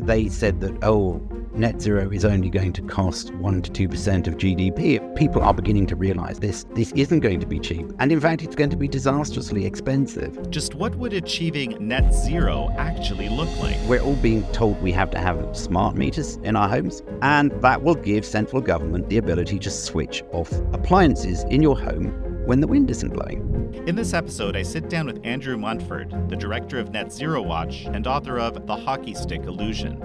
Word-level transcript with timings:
they 0.00 0.28
said 0.28 0.60
that, 0.60 0.76
oh, 0.82 1.20
net 1.54 1.80
zero 1.80 2.10
is 2.10 2.24
only 2.24 2.48
going 2.48 2.72
to 2.72 2.82
cost 2.82 3.34
1 3.34 3.62
to 3.62 3.88
2% 3.88 4.26
of 4.26 4.36
GDP, 4.36 5.16
people 5.16 5.42
are 5.42 5.52
beginning 5.52 5.86
to 5.86 5.96
realize 5.96 6.38
this 6.38 6.64
this 6.74 6.92
isn't 6.92 7.20
going 7.20 7.40
to 7.40 7.46
be 7.46 7.58
cheap. 7.58 7.86
And 7.98 8.12
in 8.12 8.20
fact, 8.20 8.42
it's 8.42 8.54
going 8.54 8.70
to 8.70 8.76
be 8.76 8.88
disastrously 8.88 9.66
expensive. 9.66 10.50
Just 10.50 10.74
what 10.74 10.94
would 10.96 11.12
achieving 11.12 11.76
net 11.86 12.14
zero 12.14 12.72
actually 12.78 13.28
look 13.28 13.54
like? 13.58 13.76
We're 13.88 14.00
all 14.00 14.16
being 14.16 14.44
told 14.52 14.80
we 14.82 14.92
have 14.92 15.10
to 15.10 15.18
have 15.18 15.56
smart 15.56 15.96
meters 15.96 16.36
in 16.42 16.56
our 16.56 16.68
homes, 16.68 17.02
and 17.22 17.50
that 17.62 17.82
will 17.82 17.94
give 17.94 18.24
central 18.24 18.62
government 18.62 19.08
the 19.08 19.18
ability 19.18 19.58
to 19.60 19.70
switch 19.70 20.22
off 20.32 20.52
appliances 20.72 21.44
in 21.44 21.62
your 21.62 21.78
home 21.78 22.29
when 22.50 22.60
the 22.60 22.66
wind 22.66 22.90
isn't 22.90 23.10
blowing. 23.10 23.84
In 23.86 23.94
this 23.94 24.12
episode, 24.12 24.56
I 24.56 24.62
sit 24.62 24.88
down 24.88 25.06
with 25.06 25.24
Andrew 25.24 25.56
Montford, 25.56 26.28
the 26.28 26.34
director 26.34 26.80
of 26.80 26.90
Net 26.90 27.12
Zero 27.12 27.40
Watch 27.40 27.84
and 27.84 28.04
author 28.08 28.40
of 28.40 28.66
The 28.66 28.74
Hockey 28.74 29.14
Stick 29.14 29.44
Illusion. 29.44 30.02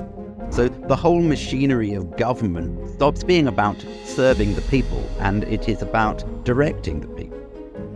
So 0.51 0.67
the 0.67 0.95
whole 0.95 1.23
machinery 1.23 1.95
of 1.95 2.15
government 2.17 2.87
stops 2.87 3.23
being 3.23 3.47
about 3.47 3.83
serving 4.03 4.53
the 4.53 4.61
people 4.61 5.03
and 5.21 5.43
it 5.45 5.67
is 5.67 5.81
about 5.81 6.23
directing 6.43 6.99
the 6.99 7.07
people. 7.07 7.39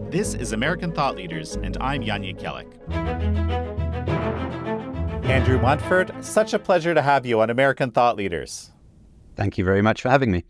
This 0.09 0.33
is 0.33 0.51
American 0.51 0.93
Thought 0.93 1.15
Leaders, 1.15 1.55
and 1.57 1.77
I'm 1.79 2.01
Jan 2.01 2.23
Jekielek. 2.23 2.89
Andrew 5.25 5.61
Montford, 5.61 6.11
such 6.25 6.55
a 6.55 6.59
pleasure 6.59 6.95
to 6.95 7.03
have 7.03 7.23
you 7.23 7.39
on 7.39 7.51
American 7.51 7.91
Thought 7.91 8.15
Leaders. 8.15 8.71
Thank 9.35 9.59
you 9.59 9.63
very 9.63 9.83
much 9.83 10.01
for 10.01 10.09
having 10.09 10.31
me. 10.31 10.43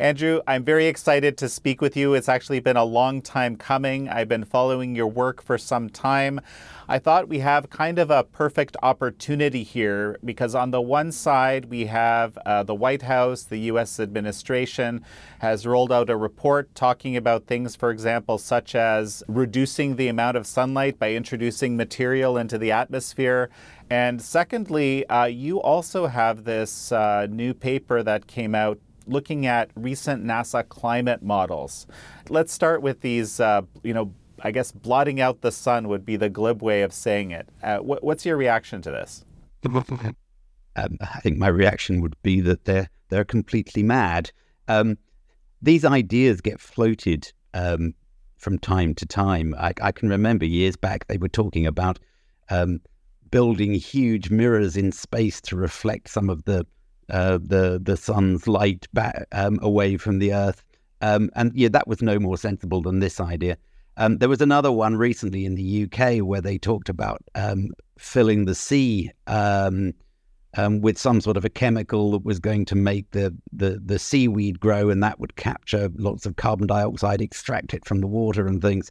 Andrew, 0.00 0.40
I'm 0.46 0.62
very 0.62 0.86
excited 0.86 1.36
to 1.38 1.48
speak 1.48 1.80
with 1.80 1.96
you. 1.96 2.14
It's 2.14 2.28
actually 2.28 2.60
been 2.60 2.76
a 2.76 2.84
long 2.84 3.20
time 3.20 3.56
coming. 3.56 4.08
I've 4.08 4.28
been 4.28 4.44
following 4.44 4.94
your 4.94 5.08
work 5.08 5.42
for 5.42 5.58
some 5.58 5.90
time. 5.90 6.40
I 6.88 7.00
thought 7.00 7.28
we 7.28 7.40
have 7.40 7.68
kind 7.68 7.98
of 7.98 8.08
a 8.08 8.22
perfect 8.22 8.76
opportunity 8.80 9.64
here 9.64 10.16
because, 10.24 10.54
on 10.54 10.70
the 10.70 10.80
one 10.80 11.10
side, 11.10 11.64
we 11.64 11.86
have 11.86 12.38
uh, 12.46 12.62
the 12.62 12.76
White 12.76 13.02
House, 13.02 13.42
the 13.42 13.58
U.S. 13.72 13.98
administration 13.98 15.04
has 15.40 15.66
rolled 15.66 15.90
out 15.90 16.10
a 16.10 16.16
report 16.16 16.72
talking 16.76 17.16
about 17.16 17.46
things, 17.46 17.74
for 17.74 17.90
example, 17.90 18.38
such 18.38 18.76
as 18.76 19.24
reducing 19.26 19.96
the 19.96 20.06
amount 20.06 20.36
of 20.36 20.46
sunlight 20.46 21.00
by 21.00 21.12
introducing 21.12 21.76
material 21.76 22.38
into 22.38 22.56
the 22.56 22.70
atmosphere. 22.70 23.50
And 23.90 24.22
secondly, 24.22 25.06
uh, 25.08 25.24
you 25.24 25.60
also 25.60 26.06
have 26.06 26.44
this 26.44 26.92
uh, 26.92 27.26
new 27.28 27.52
paper 27.52 28.04
that 28.04 28.28
came 28.28 28.54
out 28.54 28.78
looking 29.08 29.46
at 29.46 29.70
recent 29.74 30.24
NASA 30.24 30.68
climate 30.68 31.22
models. 31.22 31.86
Let's 32.28 32.52
start 32.52 32.82
with 32.82 33.00
these, 33.00 33.40
uh, 33.40 33.62
you 33.82 33.94
know, 33.94 34.12
I 34.40 34.50
guess 34.50 34.70
blotting 34.70 35.20
out 35.20 35.40
the 35.40 35.50
sun 35.50 35.88
would 35.88 36.04
be 36.04 36.16
the 36.16 36.28
glib 36.28 36.62
way 36.62 36.82
of 36.82 36.92
saying 36.92 37.32
it. 37.32 37.48
Uh, 37.62 37.78
wh- 37.78 38.02
what's 38.02 38.24
your 38.24 38.36
reaction 38.36 38.82
to 38.82 38.90
this? 38.90 39.24
Um, 40.76 40.96
I 41.00 41.18
think 41.18 41.38
my 41.38 41.48
reaction 41.48 42.00
would 42.02 42.14
be 42.22 42.40
that 42.42 42.64
they're 42.64 42.88
they're 43.08 43.24
completely 43.24 43.82
mad. 43.82 44.30
Um, 44.68 44.96
these 45.60 45.84
ideas 45.84 46.40
get 46.40 46.60
floated 46.60 47.32
um, 47.52 47.94
from 48.36 48.58
time 48.58 48.94
to 48.94 49.06
time. 49.06 49.56
I, 49.58 49.72
I, 49.82 49.90
can 49.90 50.08
remember 50.08 50.44
years 50.44 50.76
back 50.76 51.06
they 51.06 51.16
were 51.16 51.28
talking 51.28 51.66
about 51.66 51.98
um, 52.50 52.80
building 53.30 53.74
huge 53.74 54.30
mirrors 54.30 54.76
in 54.76 54.92
space 54.92 55.40
to 55.42 55.56
reflect 55.56 56.08
some 56.08 56.30
of 56.30 56.44
the 56.44 56.64
uh, 57.10 57.38
the 57.42 57.80
the 57.82 57.96
sun's 57.96 58.46
light 58.46 58.86
back 58.92 59.26
um, 59.32 59.58
away 59.62 59.96
from 59.96 60.18
the 60.18 60.32
Earth. 60.34 60.62
Um, 61.00 61.30
and 61.34 61.52
yeah, 61.54 61.68
that 61.68 61.86
was 61.86 62.02
no 62.02 62.18
more 62.18 62.36
sensible 62.36 62.82
than 62.82 62.98
this 62.98 63.20
idea. 63.20 63.56
Um, 63.96 64.18
there 64.18 64.28
was 64.28 64.40
another 64.40 64.70
one 64.70 64.96
recently 64.96 65.44
in 65.44 65.54
the 65.54 65.84
UK 65.84 66.18
where 66.18 66.40
they 66.40 66.58
talked 66.58 66.88
about 66.88 67.22
um, 67.34 67.70
filling 67.98 68.44
the 68.44 68.54
sea 68.54 69.10
um, 69.26 69.92
um, 70.56 70.80
with 70.80 70.98
some 70.98 71.20
sort 71.20 71.36
of 71.36 71.44
a 71.44 71.48
chemical 71.50 72.12
that 72.12 72.24
was 72.24 72.38
going 72.38 72.64
to 72.66 72.74
make 72.74 73.10
the, 73.10 73.34
the, 73.52 73.80
the 73.84 73.98
seaweed 73.98 74.60
grow, 74.60 74.88
and 74.88 75.02
that 75.02 75.18
would 75.18 75.36
capture 75.36 75.90
lots 75.96 76.26
of 76.26 76.36
carbon 76.36 76.66
dioxide, 76.66 77.20
extract 77.20 77.74
it 77.74 77.84
from 77.84 78.00
the 78.00 78.06
water, 78.06 78.46
and 78.46 78.62
things. 78.62 78.90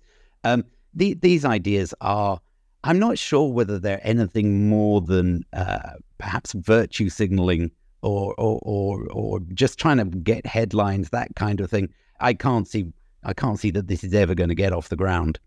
The, 0.98 1.14
these 1.14 1.46
ideas 1.46 1.94
are. 2.02 2.40
I'm 2.84 3.00
not 3.00 3.18
sure 3.18 3.52
whether 3.52 3.80
they're 3.80 4.02
anything 4.04 4.70
more 4.70 5.02
than 5.02 5.44
uh, 5.52 5.94
perhaps 6.18 6.54
virtue 6.54 7.10
signaling 7.10 7.72
or, 8.02 8.34
or 8.38 8.60
or 8.62 9.08
or 9.12 9.40
just 9.54 9.80
trying 9.80 9.98
to 9.98 10.06
get 10.06 10.46
headlines, 10.46 11.10
that 11.10 11.36
kind 11.36 11.60
of 11.60 11.70
thing. 11.70 11.90
I 12.20 12.34
can't 12.34 12.68
see 12.68 12.92
I 13.24 13.34
can't 13.34 13.60
see 13.60 13.72
that 13.72 13.88
this 13.88 14.04
is 14.04 14.14
ever 14.14 14.36
going 14.36 14.50
to 14.50 14.56
get 14.56 14.74
off 14.74 14.90
the 14.90 14.96
ground. 14.96 15.40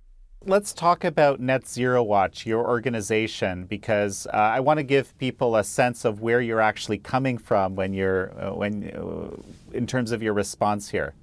Let's 0.47 0.73
talk 0.73 1.05
about 1.05 1.39
Net 1.39 1.69
Zero 1.69 2.03
Watch, 2.03 2.47
your 2.47 2.67
organization, 2.67 3.67
because 3.67 4.27
uh, 4.29 4.37
I 4.37 4.61
want 4.61 4.79
to 4.79 4.83
give 4.83 5.17
people 5.19 5.55
a 5.55 5.63
sense 5.63 6.07
of 6.07 6.23
where 6.23 6.41
you're 6.41 6.63
actually 6.63 6.97
coming 6.97 7.37
from 7.37 7.77
when 7.77 7.93
you're 7.93 8.33
uh, 8.41 8.55
when 8.55 8.91
uh, 8.91 9.77
in 9.77 9.87
terms 9.87 10.13
of 10.13 10.23
your 10.23 10.33
response 10.33 10.89
here. 10.89 11.15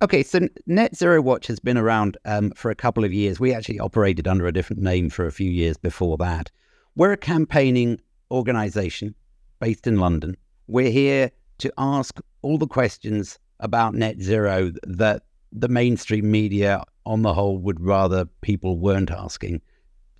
Okay, 0.00 0.22
so 0.22 0.48
Net 0.66 0.96
Zero 0.96 1.20
Watch 1.20 1.46
has 1.48 1.58
been 1.58 1.76
around 1.76 2.16
um, 2.24 2.52
for 2.52 2.70
a 2.70 2.74
couple 2.74 3.04
of 3.04 3.12
years. 3.12 3.38
We 3.38 3.52
actually 3.52 3.80
operated 3.80 4.26
under 4.26 4.46
a 4.46 4.52
different 4.52 4.80
name 4.80 5.10
for 5.10 5.26
a 5.26 5.32
few 5.32 5.50
years 5.50 5.76
before 5.76 6.16
that. 6.18 6.50
We're 6.96 7.12
a 7.12 7.16
campaigning 7.16 8.00
organization 8.30 9.14
based 9.58 9.86
in 9.86 9.98
London. 9.98 10.36
We're 10.66 10.90
here 10.90 11.30
to 11.58 11.72
ask 11.78 12.20
all 12.42 12.58
the 12.58 12.66
questions 12.66 13.38
about 13.60 13.94
net 13.94 14.20
zero 14.20 14.72
that 14.84 15.22
the 15.52 15.68
mainstream 15.68 16.30
media 16.30 16.82
on 17.06 17.22
the 17.22 17.34
whole 17.34 17.58
would 17.58 17.80
rather 17.80 18.26
people 18.42 18.78
weren't 18.78 19.10
asking. 19.10 19.60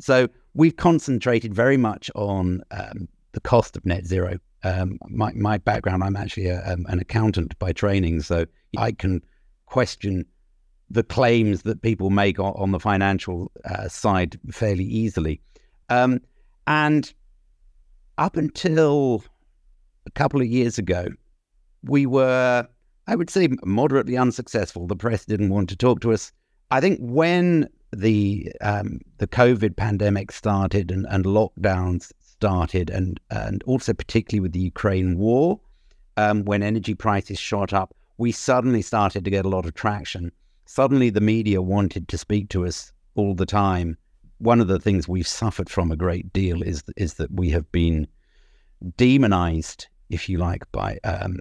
So 0.01 0.29
we've 0.55 0.77
concentrated 0.77 1.55
very 1.55 1.77
much 1.77 2.11
on 2.15 2.63
um, 2.71 3.09
the 3.33 3.41
cost 3.41 3.77
of 3.77 3.85
net 3.85 4.07
zero. 4.07 4.39
Um, 4.65 4.99
my, 5.09 5.33
my 5.35 5.59
background, 5.59 6.03
I'm 6.03 6.17
actually 6.17 6.49
a, 6.49 6.65
um, 6.65 6.87
an 6.89 6.99
accountant 6.99 7.59
by 7.59 7.73
training, 7.73 8.23
so 8.23 8.47
I 8.77 8.93
can 8.93 9.23
question 9.67 10.25
the 10.91 11.05
claims 11.05 11.63
that 11.63 11.83
people 11.83 12.11
make 12.11 12.41
on, 12.41 12.55
on 12.57 12.71
the 12.73 12.81
financial 12.81 13.53
uh, 13.65 13.89
side 13.89 14.39
fairly 14.51 14.85
easily. 14.85 15.41
Um, 15.91 16.21
and 16.67 17.13
up 18.19 18.37
until 18.37 19.25
a 20.07 20.11
couple 20.11 20.41
of 20.41 20.47
years 20.47 20.77
ago, 20.77 21.09
we 21.85 22.05
were, 22.05 22.67
I 23.07 23.17
would 23.17 23.31
say, 23.31 23.49
moderately 23.65 24.17
unsuccessful. 24.17 24.87
The 24.87 24.97
press 24.97 25.25
didn't 25.25 25.51
want 25.51 25.69
to 25.71 25.77
talk 25.77 26.01
to 26.01 26.13
us. 26.13 26.33
I 26.71 26.81
think 26.81 26.99
when 27.01 27.69
the 27.93 28.53
um, 28.61 29.01
the 29.17 29.27
COVID 29.27 29.77
pandemic 29.77 30.33
started 30.33 30.91
and, 30.91 31.07
and 31.09 31.25
lockdowns 31.25 32.13
started, 32.21 32.91
and 32.91 33.19
and 33.31 33.63
also 33.63 33.95
particularly 33.95 34.41
with 34.41 34.53
the 34.53 34.61
Ukraine 34.61 35.17
war, 35.17 35.61
um, 36.17 36.45
when 36.45 36.63
energy 36.63 36.95
prices 36.95 37.39
shot 37.39 37.73
up, 37.73 37.95
we 38.19 38.33
suddenly 38.33 38.83
started 38.83 39.25
to 39.25 39.31
get 39.31 39.47
a 39.47 39.49
lot 39.49 39.65
of 39.65 39.75
traction. 39.75 40.33
Suddenly, 40.67 41.11
the 41.11 41.23
media 41.23 41.63
wanted 41.63 42.09
to 42.09 42.19
speak 42.19 42.51
to 42.51 42.67
us 42.67 42.93
all 43.15 43.35
the 43.35 43.47
time. 43.47 43.97
One 44.39 44.61
of 44.61 44.69
the 44.69 44.79
things 44.79 45.09
we've 45.09 45.29
suffered 45.29 45.69
from 45.69 45.91
a 45.91 45.97
great 45.97 46.33
deal 46.33 46.63
is 46.63 46.83
is 46.97 47.15
that 47.15 47.31
we 47.33 47.51
have 47.51 47.71
been 47.73 48.07
demonized, 48.97 49.89
if 50.11 50.29
you 50.29 50.39
like, 50.39 50.71
by 50.73 50.99
um, 51.05 51.39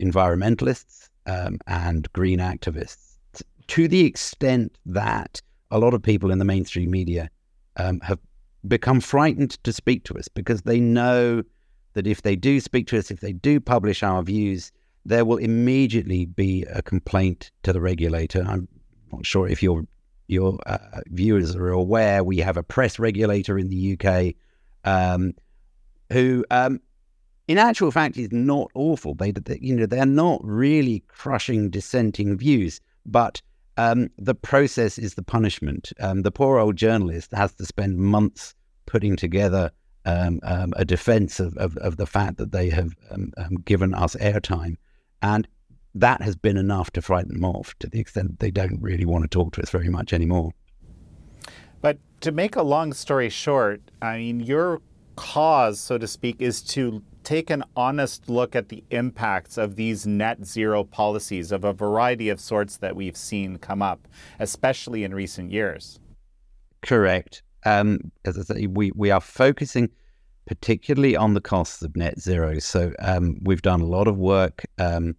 environmentalists 0.00 1.08
um, 1.26 1.58
and 1.66 2.10
green 2.12 2.38
activists 2.38 3.16
to 3.68 3.88
the 3.88 4.04
extent 4.04 4.78
that 4.86 5.40
a 5.70 5.78
lot 5.78 5.94
of 5.94 6.02
people 6.02 6.30
in 6.30 6.38
the 6.38 6.44
mainstream 6.44 6.90
media 6.90 7.30
um, 7.76 8.00
have 8.00 8.18
become 8.68 9.00
frightened 9.00 9.62
to 9.64 9.72
speak 9.72 10.04
to 10.04 10.16
us 10.16 10.28
because 10.28 10.62
they 10.62 10.80
know 10.80 11.42
that 11.94 12.06
if 12.06 12.22
they 12.22 12.36
do 12.36 12.60
speak 12.60 12.86
to 12.88 12.98
us, 12.98 13.10
if 13.10 13.20
they 13.20 13.32
do 13.32 13.58
publish 13.58 14.02
our 14.02 14.22
views, 14.22 14.70
there 15.04 15.24
will 15.24 15.38
immediately 15.38 16.26
be 16.26 16.64
a 16.64 16.82
complaint 16.82 17.50
to 17.62 17.72
the 17.72 17.80
regulator. 17.80 18.44
I'm 18.46 18.68
not 19.12 19.24
sure 19.24 19.48
if 19.48 19.62
your 19.62 19.84
your 20.28 20.58
uh, 20.66 20.78
viewers 21.06 21.54
are 21.54 21.70
aware. 21.70 22.24
We 22.24 22.38
have 22.38 22.56
a 22.56 22.62
press 22.62 22.98
regulator 22.98 23.58
in 23.58 23.68
the 23.68 23.98
UK 23.98 24.34
um, 24.84 25.32
who, 26.12 26.44
um, 26.50 26.80
in 27.48 27.58
actual 27.58 27.90
fact, 27.90 28.16
is 28.16 28.32
not 28.32 28.70
awful. 28.74 29.14
They, 29.14 29.32
they, 29.32 29.58
you 29.60 29.74
know, 29.74 29.86
they're 29.86 30.06
not 30.06 30.40
really 30.44 31.04
crushing 31.08 31.70
dissenting 31.70 32.36
views, 32.36 32.80
but 33.04 33.40
um, 33.76 34.10
the 34.18 34.34
process 34.34 34.98
is 34.98 35.14
the 35.14 35.22
punishment. 35.22 35.92
Um, 36.00 36.22
the 36.22 36.30
poor 36.30 36.58
old 36.58 36.76
journalist 36.76 37.32
has 37.32 37.52
to 37.54 37.66
spend 37.66 37.98
months 37.98 38.54
putting 38.86 39.16
together 39.16 39.70
um, 40.04 40.40
um, 40.44 40.72
a 40.76 40.84
defense 40.84 41.40
of, 41.40 41.56
of, 41.56 41.76
of, 41.78 41.96
the 41.96 42.06
fact 42.06 42.36
that 42.38 42.52
they 42.52 42.70
have 42.70 42.94
given 43.64 43.92
us 43.92 44.14
airtime, 44.16 44.76
and 45.20 45.48
that 46.00 46.22
has 46.22 46.36
been 46.36 46.56
enough 46.56 46.90
to 46.92 47.02
frighten 47.02 47.32
them 47.32 47.44
off 47.44 47.74
to 47.78 47.88
the 47.88 48.00
extent 48.00 48.28
that 48.28 48.40
they 48.40 48.50
don't 48.50 48.80
really 48.80 49.04
want 49.04 49.24
to 49.24 49.28
talk 49.28 49.52
to 49.54 49.62
us 49.62 49.70
very 49.70 49.88
much 49.88 50.12
anymore. 50.12 50.52
But 51.80 51.98
to 52.20 52.32
make 52.32 52.56
a 52.56 52.62
long 52.62 52.92
story 52.92 53.28
short, 53.28 53.80
I 54.02 54.18
mean, 54.18 54.40
your 54.40 54.80
cause, 55.16 55.80
so 55.80 55.98
to 55.98 56.06
speak, 56.06 56.40
is 56.40 56.62
to 56.62 57.02
take 57.24 57.50
an 57.50 57.64
honest 57.74 58.28
look 58.28 58.54
at 58.54 58.68
the 58.68 58.84
impacts 58.90 59.58
of 59.58 59.76
these 59.76 60.06
net 60.06 60.44
zero 60.44 60.84
policies 60.84 61.50
of 61.50 61.64
a 61.64 61.72
variety 61.72 62.28
of 62.28 62.40
sorts 62.40 62.76
that 62.76 62.94
we've 62.94 63.16
seen 63.16 63.58
come 63.58 63.82
up, 63.82 64.06
especially 64.38 65.02
in 65.02 65.14
recent 65.14 65.50
years. 65.50 65.98
Correct. 66.82 67.42
Um, 67.64 68.12
as 68.24 68.38
I 68.38 68.42
say, 68.42 68.66
we, 68.66 68.92
we 68.94 69.10
are 69.10 69.20
focusing 69.20 69.90
particularly 70.46 71.16
on 71.16 71.34
the 71.34 71.40
costs 71.40 71.82
of 71.82 71.96
net 71.96 72.20
zero. 72.20 72.58
So 72.60 72.92
um, 73.00 73.38
we've 73.42 73.62
done 73.62 73.80
a 73.80 73.86
lot 73.86 74.06
of 74.06 74.16
work 74.16 74.64
um, 74.78 75.16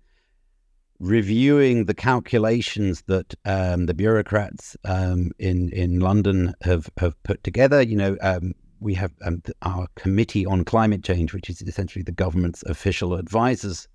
reviewing 1.00 1.86
the 1.86 1.94
calculations 1.94 3.04
that 3.08 3.36
um, 3.46 3.86
the 3.86 3.94
bureaucrats 3.94 4.76
um, 4.86 5.32
in 5.40 5.70
in 5.70 6.00
London 6.00 6.54
have 6.62 6.90
have 6.98 7.22
put 7.24 7.44
together. 7.44 7.82
You 7.82 7.96
know, 7.96 8.18
um, 8.22 8.54
we 8.80 8.94
have 8.96 9.12
um, 9.24 9.42
our 9.62 9.88
committee 9.96 10.46
on 10.46 10.64
climate 10.64 11.04
change, 11.04 11.34
which 11.34 11.50
is 11.50 11.62
essentially 11.62 12.04
the 12.04 12.12
government's 12.12 12.64
official 12.64 13.16
advisors 13.16 13.88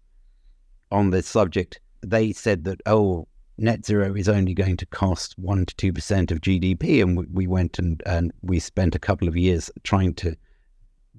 on 0.91 1.11
this 1.11 1.27
subject. 1.27 1.81
They 2.03 2.33
said 2.33 2.65
that 2.65 2.81
oh, 2.87 3.27
net 3.59 3.85
zero 3.85 4.15
is 4.15 4.29
only 4.29 4.55
going 4.55 4.77
to 4.79 4.87
cost 4.87 5.39
one 5.39 5.67
to 5.67 5.77
two 5.77 5.93
percent 5.93 6.31
of 6.31 6.41
GDP, 6.41 7.03
and 7.03 7.17
we, 7.17 7.27
we 7.33 7.47
went 7.47 7.79
and 7.79 8.03
and 8.07 8.33
we 8.43 8.61
spent 8.61 8.95
a 8.95 9.01
couple 9.01 9.29
of 9.29 9.37
years 9.37 9.71
trying 9.83 10.15
to 10.15 10.37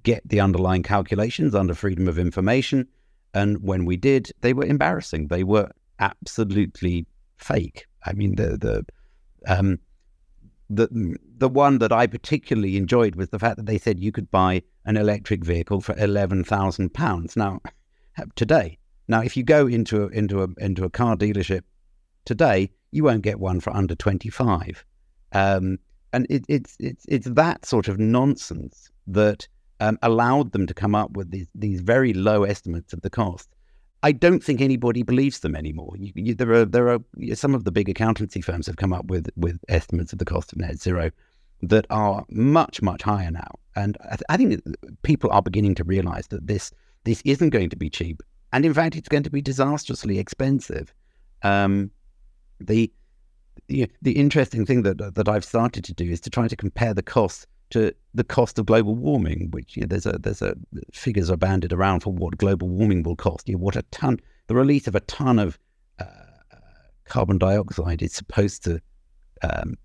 get 0.04 0.28
the 0.28 0.40
underlying 0.40 0.84
calculations 0.84 1.56
under 1.56 1.74
freedom 1.74 2.08
of 2.10 2.20
information 2.20 2.88
and 3.34 3.58
when 3.62 3.86
we 3.86 3.98
did, 3.98 4.32
they 4.42 4.54
were 4.54 4.66
embarrassing. 4.66 5.28
They 5.28 5.44
were 5.44 5.70
absolutely 6.00 7.06
fake. 7.38 7.86
I 8.06 8.14
mean, 8.14 8.36
the 8.36 8.58
the 8.58 8.86
um, 9.48 9.80
the 10.70 11.18
the 11.38 11.50
one 11.50 11.80
that 11.80 11.92
I 11.92 12.08
particularly 12.08 12.78
enjoyed 12.78 13.16
was 13.16 13.30
the 13.30 13.40
fact 13.40 13.58
that 13.58 13.66
they 13.66 13.78
said 13.78 14.00
you 14.00 14.12
could 14.12 14.30
buy 14.32 14.62
an 14.86 14.98
electric 14.98 15.44
vehicle 15.44 15.82
for 15.82 15.96
eleven 15.98 16.44
thousand 16.44 16.94
pounds. 16.94 17.36
Now, 17.36 17.60
today, 18.36 18.78
now 19.08 19.22
if 19.22 19.36
you 19.38 19.44
go 19.44 19.68
into 19.68 20.04
a, 20.04 20.08
into 20.08 20.44
a 20.44 20.48
into 20.58 20.86
a 20.86 20.90
car 20.90 21.16
dealership 21.16 21.62
today, 22.26 22.70
you 22.92 23.04
won't 23.04 23.24
get 23.24 23.40
one 23.40 23.60
for 23.60 23.76
under 23.76 23.96
twenty 23.96 24.30
five. 24.30 24.86
Um, 25.32 25.80
and 26.12 26.28
it, 26.30 26.46
it's 26.48 26.78
it's 26.80 27.06
it's 27.08 27.28
that 27.28 27.66
sort 27.66 27.88
of 27.88 28.00
nonsense 28.00 28.90
that 29.08 29.48
um, 29.84 30.00
allowed 30.02 30.54
them 30.54 30.66
to 30.66 30.74
come 30.74 30.96
up 30.96 31.12
with 31.12 31.32
these, 31.32 31.48
these 31.54 31.82
very 31.82 32.14
low 32.14 32.44
estimates 32.44 32.94
of 32.94 33.02
the 33.02 33.10
cost. 33.10 33.50
I 34.02 34.14
don't 34.14 34.42
think 34.42 34.62
anybody 34.62 35.04
believes 35.04 35.40
them 35.40 35.56
anymore. 35.56 35.94
You, 35.98 36.12
you, 36.16 36.34
there 36.34 36.54
are 36.54 36.66
there 36.66 36.88
are 36.88 37.00
some 37.34 37.54
of 37.54 37.66
the 37.66 37.72
big 37.72 37.90
accountancy 37.90 38.42
firms 38.42 38.66
have 38.68 38.78
come 38.78 38.94
up 38.94 39.06
with 39.06 39.30
with 39.36 39.60
estimates 39.68 40.14
of 40.14 40.20
the 40.20 40.26
cost 40.26 40.54
of 40.54 40.60
net 40.60 40.80
zero 40.80 41.12
that 41.62 41.86
are 41.90 42.26
much 42.30 42.82
much 42.82 43.02
higher 43.02 43.32
now, 43.32 43.52
and 43.76 43.98
I, 44.04 44.16
th- 44.16 44.30
I 44.30 44.38
think 44.38 44.62
people 45.04 45.30
are 45.32 45.42
beginning 45.42 45.76
to 45.76 45.84
realise 45.84 46.28
that 46.28 46.48
this 46.48 46.72
this 47.06 47.22
isn't 47.24 47.52
going 47.52 47.70
to 47.70 47.78
be 47.78 47.90
cheap, 47.90 48.22
and 48.52 48.66
in 48.66 48.74
fact, 48.74 48.96
it's 48.98 49.10
going 49.10 49.24
to 49.24 49.30
be 49.30 49.42
disastrously 49.42 50.20
expensive. 50.20 50.94
Um, 51.42 51.92
the 52.60 52.92
the, 53.68 53.90
the 54.02 54.14
interesting 54.14 54.66
thing 54.66 54.84
that 54.84 54.98
that 55.16 55.30
I've 55.30 55.46
started 55.46 55.86
to 55.86 55.94
do 55.94 56.10
is 56.10 56.20
to 56.22 56.30
try 56.30 56.50
to 56.50 56.56
compare 56.58 56.94
the 56.94 57.04
costs 57.04 57.48
to 57.74 57.92
the 58.14 58.24
cost 58.24 58.60
of 58.60 58.68
global 58.68 58.96
warming, 58.96 59.50
which 59.50 59.76
you 59.76 59.82
know, 59.82 59.88
there's 59.88 60.06
a 60.06 60.18
there's 60.20 60.44
a 60.44 60.56
figures 60.94 61.32
are 61.32 61.38
banded 61.38 61.74
around 61.74 62.02
for 62.02 62.14
what 62.14 62.38
global 62.38 62.70
warming 62.70 63.02
will 63.02 63.16
cost. 63.16 63.50
You 63.50 63.56
know, 63.56 63.62
what 63.62 63.76
a 63.76 63.82
ton, 63.92 64.20
the 64.48 64.54
release 64.54 64.88
of 64.88 64.94
a 64.94 65.00
ton 65.02 65.40
of 65.40 65.58
uh, 66.00 66.06
carbon 67.06 67.40
dioxide 67.40 68.04
is 68.04 68.14
supposed 68.14 68.64
to 68.66 68.80
um, 69.42 69.76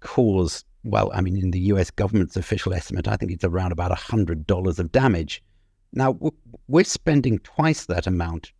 cause. 0.00 0.64
Well, 0.82 1.12
I 1.14 1.20
mean, 1.20 1.36
in 1.36 1.52
the 1.52 1.60
U.S. 1.72 1.90
government's 1.90 2.36
official 2.36 2.74
estimate, 2.74 3.06
I 3.06 3.16
think 3.16 3.30
it's 3.30 3.44
around 3.44 3.70
about 3.70 3.96
hundred 3.96 4.46
dollars 4.46 4.80
of 4.80 4.90
damage. 4.90 5.42
Now 5.92 6.18
we're 6.66 6.84
spending 6.84 7.38
twice 7.40 7.86
that 7.86 8.06
amount 8.06 8.52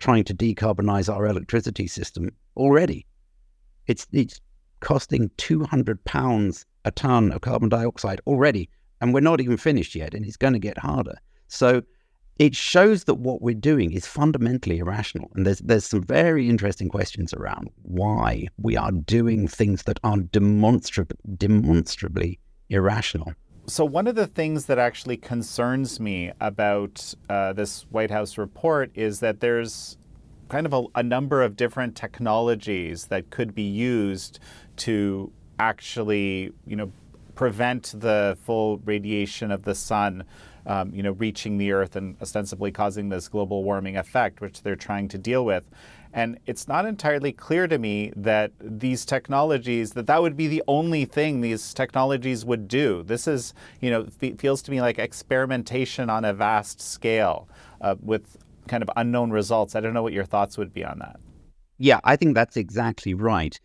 trying 0.00 0.24
to 0.24 0.34
decarbonize 0.34 1.12
our 1.12 1.26
electricity 1.26 1.86
system 1.86 2.30
already. 2.56 3.06
It's 3.86 4.06
it's 4.12 4.38
costing 4.80 5.30
two 5.38 5.64
hundred 5.64 6.04
pounds 6.04 6.66
a 6.84 6.90
ton 6.90 7.32
of 7.32 7.40
carbon 7.40 7.68
dioxide 7.68 8.20
already, 8.26 8.68
and 9.00 9.12
we're 9.12 9.20
not 9.20 9.40
even 9.40 9.56
finished 9.56 9.94
yet, 9.94 10.14
and 10.14 10.24
it's 10.24 10.36
going 10.36 10.52
to 10.52 10.58
get 10.58 10.78
harder. 10.78 11.16
So 11.48 11.82
it 12.38 12.54
shows 12.54 13.04
that 13.04 13.14
what 13.14 13.42
we're 13.42 13.54
doing 13.54 13.92
is 13.92 14.06
fundamentally 14.06 14.78
irrational. 14.78 15.30
And 15.34 15.44
there's 15.44 15.58
there's 15.58 15.84
some 15.84 16.02
very 16.02 16.48
interesting 16.48 16.88
questions 16.88 17.34
around 17.34 17.68
why 17.82 18.46
we 18.58 18.76
are 18.76 18.92
doing 18.92 19.48
things 19.48 19.82
that 19.84 19.98
are 20.04 20.18
demonstrably 20.18 21.16
demonstrably 21.36 22.38
irrational. 22.68 23.32
So 23.66 23.84
one 23.84 24.06
of 24.06 24.14
the 24.14 24.26
things 24.26 24.66
that 24.66 24.78
actually 24.78 25.18
concerns 25.18 26.00
me 26.00 26.32
about 26.40 27.14
uh, 27.28 27.52
this 27.52 27.82
White 27.90 28.10
House 28.10 28.38
report 28.38 28.90
is 28.94 29.20
that 29.20 29.40
there's 29.40 29.98
kind 30.48 30.64
of 30.64 30.72
a, 30.72 30.84
a 30.94 31.02
number 31.02 31.42
of 31.42 31.54
different 31.56 31.94
technologies 31.94 33.06
that 33.06 33.28
could 33.28 33.54
be 33.54 33.62
used 33.62 34.38
to 34.76 35.30
actually, 35.58 36.52
you 36.66 36.76
know, 36.76 36.92
prevent 37.34 37.94
the 38.00 38.36
full 38.42 38.78
radiation 38.78 39.50
of 39.50 39.62
the 39.62 39.74
sun, 39.74 40.24
um, 40.66 40.92
you 40.92 41.02
know, 41.02 41.12
reaching 41.12 41.56
the 41.56 41.72
Earth 41.72 41.94
and 41.94 42.16
ostensibly 42.20 42.72
causing 42.72 43.08
this 43.08 43.28
global 43.28 43.62
warming 43.62 43.96
effect, 43.96 44.40
which 44.40 44.62
they're 44.62 44.76
trying 44.76 45.08
to 45.08 45.18
deal 45.18 45.44
with. 45.44 45.64
And 46.12 46.38
it's 46.46 46.66
not 46.66 46.86
entirely 46.86 47.32
clear 47.32 47.68
to 47.68 47.78
me 47.78 48.12
that 48.16 48.52
these 48.60 49.04
technologies, 49.04 49.92
that 49.92 50.06
that 50.06 50.22
would 50.22 50.36
be 50.36 50.48
the 50.48 50.62
only 50.66 51.04
thing 51.04 51.40
these 51.40 51.74
technologies 51.74 52.44
would 52.44 52.66
do. 52.66 53.02
This 53.02 53.28
is, 53.28 53.54
you 53.80 53.90
know, 53.90 54.06
feels 54.38 54.62
to 54.62 54.70
me 54.70 54.80
like 54.80 54.98
experimentation 54.98 56.10
on 56.10 56.24
a 56.24 56.32
vast 56.32 56.80
scale 56.80 57.48
uh, 57.80 57.94
with 58.02 58.36
kind 58.68 58.82
of 58.82 58.90
unknown 58.96 59.30
results. 59.30 59.76
I 59.76 59.80
don't 59.80 59.94
know 59.94 60.02
what 60.02 60.12
your 60.12 60.24
thoughts 60.24 60.58
would 60.58 60.72
be 60.72 60.84
on 60.84 60.98
that. 60.98 61.20
Yeah, 61.78 62.00
I 62.02 62.16
think 62.16 62.34
that's 62.34 62.56
exactly 62.56 63.14
right. 63.14 63.58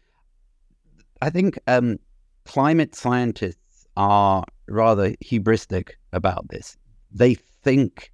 I 1.24 1.30
think 1.30 1.58
um, 1.68 2.00
climate 2.44 2.96
scientists 2.96 3.88
are 3.96 4.44
rather 4.68 5.12
hubristic 5.24 5.92
about 6.12 6.50
this. 6.50 6.76
They 7.14 7.36
think 7.36 8.12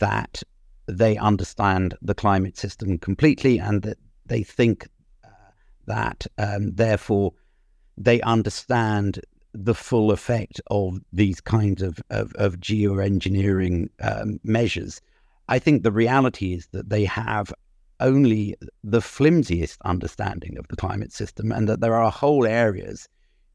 that 0.00 0.42
they 0.86 1.18
understand 1.18 1.98
the 2.00 2.14
climate 2.14 2.56
system 2.56 2.96
completely 2.96 3.58
and 3.58 3.82
that 3.82 3.98
they 4.24 4.42
think 4.42 4.88
uh, 5.22 5.28
that 5.84 6.26
um, 6.38 6.72
therefore 6.72 7.34
they 7.98 8.22
understand 8.22 9.20
the 9.52 9.74
full 9.74 10.10
effect 10.10 10.58
of 10.68 11.00
these 11.12 11.42
kinds 11.42 11.82
of, 11.82 12.00
of, 12.08 12.32
of 12.36 12.56
geoengineering 12.56 13.90
um, 14.00 14.40
measures. 14.44 15.02
I 15.50 15.58
think 15.58 15.82
the 15.82 15.92
reality 15.92 16.54
is 16.54 16.68
that 16.68 16.88
they 16.88 17.04
have 17.04 17.52
only 18.00 18.54
the 18.84 19.00
flimsiest 19.00 19.80
understanding 19.84 20.58
of 20.58 20.68
the 20.68 20.76
climate 20.76 21.12
system, 21.12 21.52
and 21.52 21.68
that 21.68 21.80
there 21.80 21.94
are 21.94 22.10
whole 22.10 22.46
areas 22.46 23.08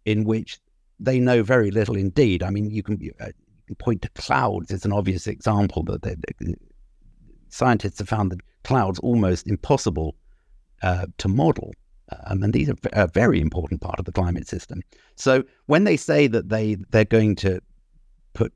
in 0.05 0.23
which 0.23 0.59
they 0.99 1.19
know 1.19 1.43
very 1.43 1.71
little 1.71 1.95
indeed. 1.95 2.43
I 2.43 2.49
mean, 2.49 2.69
you 2.71 2.83
can, 2.83 2.95
uh, 3.19 3.25
you 3.27 3.65
can 3.67 3.75
point 3.75 4.01
to 4.03 4.09
clouds 4.09 4.71
as 4.71 4.85
an 4.85 4.93
obvious 4.93 5.27
example 5.27 5.83
they, 5.83 6.15
scientists 7.49 7.99
have 7.99 8.09
found 8.09 8.31
that 8.31 8.41
clouds 8.63 8.99
almost 8.99 9.47
impossible 9.47 10.15
uh, 10.81 11.05
to 11.17 11.27
model. 11.27 11.73
Um, 12.25 12.43
and 12.43 12.53
these 12.53 12.69
are 12.69 12.75
a 12.93 13.07
very 13.07 13.39
important 13.39 13.81
part 13.81 13.99
of 13.99 14.05
the 14.05 14.11
climate 14.11 14.47
system. 14.47 14.81
So 15.15 15.43
when 15.67 15.85
they 15.85 15.95
say 15.95 16.27
that 16.27 16.49
they 16.49 16.75
they're 16.89 17.05
going 17.05 17.35
to 17.37 17.61
put 18.33 18.53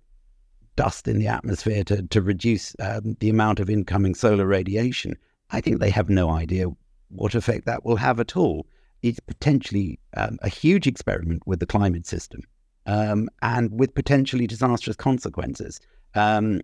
dust 0.75 1.07
in 1.07 1.19
the 1.19 1.27
atmosphere 1.27 1.83
to 1.85 2.03
to 2.03 2.21
reduce 2.21 2.75
um, 2.79 3.15
the 3.19 3.29
amount 3.29 3.59
of 3.61 3.69
incoming 3.69 4.13
solar 4.13 4.45
radiation, 4.45 5.15
I 5.51 5.61
think 5.61 5.79
they 5.79 5.89
have 5.89 6.09
no 6.09 6.29
idea 6.29 6.67
what 7.09 7.35
effect 7.35 7.65
that 7.65 7.85
will 7.85 7.97
have 7.97 8.19
at 8.19 8.35
all. 8.35 8.67
It's 9.01 9.19
potentially 9.19 9.99
um, 10.17 10.37
a 10.41 10.49
huge 10.49 10.87
experiment 10.87 11.43
with 11.45 11.59
the 11.59 11.65
climate 11.65 12.07
system 12.07 12.41
um, 12.85 13.29
and 13.41 13.71
with 13.71 13.93
potentially 13.93 14.47
disastrous 14.47 14.95
consequences. 14.95 15.79
Um, 16.15 16.61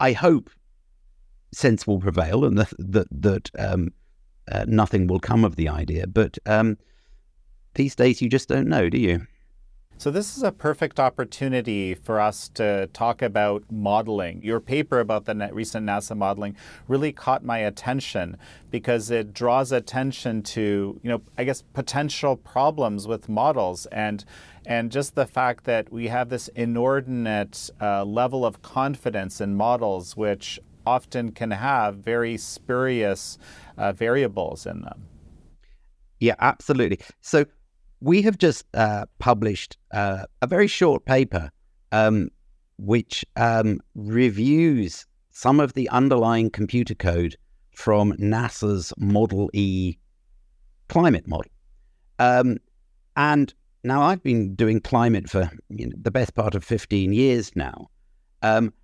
I 0.00 0.12
hope 0.12 0.50
sense 1.52 1.86
will 1.86 2.00
prevail 2.00 2.44
and 2.44 2.58
that 2.58 2.72
that, 2.78 3.06
that 3.10 3.50
um, 3.58 3.92
uh, 4.50 4.64
nothing 4.68 5.06
will 5.06 5.20
come 5.20 5.44
of 5.44 5.56
the 5.56 5.68
idea. 5.68 6.06
But 6.06 6.38
um, 6.46 6.76
these 7.74 7.94
days, 7.94 8.20
you 8.20 8.28
just 8.28 8.48
don't 8.48 8.68
know, 8.68 8.88
do 8.88 8.98
you? 8.98 9.26
So, 9.96 10.10
this 10.10 10.36
is 10.36 10.42
a 10.42 10.50
perfect 10.52 10.98
opportunity 10.98 11.94
for 11.94 12.20
us 12.20 12.48
to 12.54 12.88
talk 12.88 13.22
about 13.22 13.62
modeling. 13.70 14.42
Your 14.42 14.60
paper 14.60 14.98
about 14.98 15.24
the 15.24 15.48
recent 15.52 15.86
NASA 15.86 16.16
modeling 16.16 16.56
really 16.88 17.12
caught 17.12 17.44
my 17.44 17.58
attention 17.58 18.36
because 18.70 19.10
it 19.10 19.32
draws 19.32 19.70
attention 19.72 20.42
to, 20.42 21.00
you 21.02 21.08
know, 21.08 21.22
I 21.38 21.44
guess 21.44 21.62
potential 21.62 22.36
problems 22.36 23.06
with 23.06 23.28
models 23.28 23.86
and 23.86 24.24
and 24.66 24.90
just 24.90 25.14
the 25.14 25.26
fact 25.26 25.64
that 25.64 25.92
we 25.92 26.08
have 26.08 26.28
this 26.28 26.48
inordinate 26.48 27.70
uh, 27.80 28.04
level 28.04 28.44
of 28.44 28.62
confidence 28.62 29.40
in 29.40 29.54
models, 29.54 30.16
which 30.16 30.58
often 30.84 31.32
can 31.32 31.52
have 31.52 31.96
very 31.96 32.36
spurious 32.36 33.38
uh, 33.78 33.92
variables 33.92 34.66
in 34.66 34.82
them. 34.82 35.06
Yeah, 36.18 36.34
absolutely. 36.40 36.98
So 37.20 37.44
we 38.04 38.20
have 38.20 38.36
just 38.36 38.66
uh, 38.74 39.06
published 39.18 39.78
uh, 39.92 40.26
a 40.42 40.46
very 40.46 40.66
short 40.66 41.06
paper 41.06 41.50
um, 41.90 42.28
which 42.76 43.24
um, 43.36 43.80
reviews 43.94 45.06
some 45.30 45.58
of 45.58 45.72
the 45.72 45.88
underlying 45.88 46.50
computer 46.50 46.94
code 46.94 47.34
from 47.74 48.12
NASA's 48.18 48.92
Model 48.98 49.48
E 49.54 49.96
climate 50.90 51.26
model. 51.26 51.50
Um, 52.18 52.58
and 53.16 53.54
now 53.84 54.02
I've 54.02 54.22
been 54.22 54.54
doing 54.54 54.80
climate 54.80 55.30
for 55.30 55.50
you 55.70 55.86
know, 55.86 55.96
the 55.96 56.10
best 56.10 56.34
part 56.34 56.54
of 56.54 56.62
15 56.62 57.14
years 57.14 57.56
now. 57.56 57.88
Um, 58.42 58.74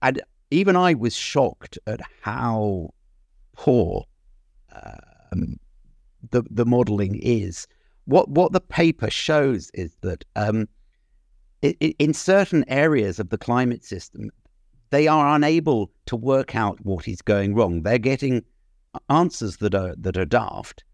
and 0.00 0.22
even 0.50 0.76
I 0.76 0.94
was 0.94 1.14
shocked 1.14 1.78
at 1.86 2.00
how 2.22 2.94
poor 3.54 4.06
um, 4.72 5.58
the 6.30 6.42
the 6.50 6.64
modelling 6.64 7.16
is. 7.16 7.66
What 8.06 8.28
what 8.28 8.52
the 8.52 8.60
paper 8.60 9.10
shows 9.10 9.70
is 9.74 9.96
that 10.02 10.24
um, 10.36 10.68
in 11.62 12.14
certain 12.14 12.64
areas 12.68 13.18
of 13.18 13.30
the 13.30 13.38
climate 13.38 13.84
system, 13.84 14.30
they 14.90 15.08
are 15.08 15.34
unable 15.34 15.90
to 16.06 16.16
work 16.16 16.54
out 16.54 16.78
what 16.84 17.08
is 17.08 17.20
going 17.20 17.54
wrong. 17.54 17.82
They're 17.82 17.98
getting 17.98 18.44
answers 19.10 19.56
that 19.58 19.74
are 19.74 19.94
that 19.98 20.16
are 20.16 20.24
daft, 20.24 20.84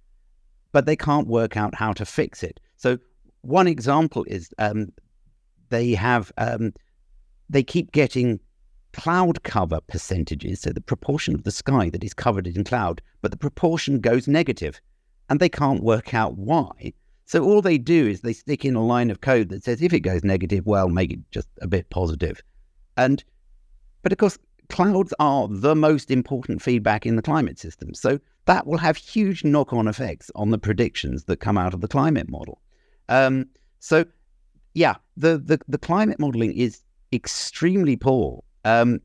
but 0.72 0.86
they 0.86 0.96
can't 0.96 1.28
work 1.28 1.56
out 1.56 1.74
how 1.74 1.92
to 1.92 2.06
fix 2.06 2.42
it. 2.42 2.58
So 2.76 2.98
one 3.42 3.66
example 3.66 4.24
is 4.24 4.50
um, 4.58 4.92
they 5.68 5.92
have 5.92 6.32
um, 6.38 6.72
they 7.50 7.62
keep 7.62 7.92
getting 7.92 8.40
cloud 8.94 9.42
cover 9.42 9.80
percentages, 9.86 10.60
so 10.60 10.70
the 10.70 10.80
proportion 10.80 11.34
of 11.34 11.44
the 11.44 11.50
sky 11.50 11.90
that 11.90 12.04
is 12.04 12.14
covered 12.14 12.46
in 12.46 12.64
cloud, 12.64 13.02
but 13.20 13.30
the 13.30 13.36
proportion 13.36 14.00
goes 14.00 14.26
negative, 14.26 14.80
and 15.28 15.40
they 15.40 15.48
can't 15.48 15.82
work 15.82 16.14
out 16.14 16.36
why. 16.36 16.94
So 17.24 17.44
all 17.44 17.62
they 17.62 17.78
do 17.78 18.06
is 18.06 18.20
they 18.20 18.32
stick 18.32 18.64
in 18.64 18.74
a 18.74 18.84
line 18.84 19.10
of 19.10 19.20
code 19.20 19.48
that 19.50 19.64
says 19.64 19.80
if 19.80 19.92
it 19.92 20.00
goes 20.00 20.24
negative, 20.24 20.66
well, 20.66 20.88
make 20.88 21.12
it 21.12 21.20
just 21.30 21.48
a 21.60 21.66
bit 21.66 21.88
positive. 21.90 22.42
And 22.96 23.22
but 24.02 24.12
of 24.12 24.18
course, 24.18 24.38
clouds 24.68 25.14
are 25.18 25.48
the 25.48 25.74
most 25.74 26.10
important 26.10 26.60
feedback 26.60 27.06
in 27.06 27.16
the 27.16 27.22
climate 27.22 27.58
system. 27.58 27.94
So 27.94 28.18
that 28.46 28.66
will 28.66 28.78
have 28.78 28.96
huge 28.96 29.44
knock-on 29.44 29.86
effects 29.86 30.30
on 30.34 30.50
the 30.50 30.58
predictions 30.58 31.24
that 31.24 31.38
come 31.38 31.56
out 31.56 31.74
of 31.74 31.80
the 31.80 31.88
climate 31.88 32.28
model. 32.28 32.60
Um, 33.08 33.46
so 33.78 34.04
yeah, 34.74 34.96
the, 35.16 35.38
the 35.38 35.60
the 35.68 35.78
climate 35.78 36.18
modeling 36.18 36.52
is 36.52 36.80
extremely 37.12 37.96
poor 37.96 38.42
um, 38.64 39.00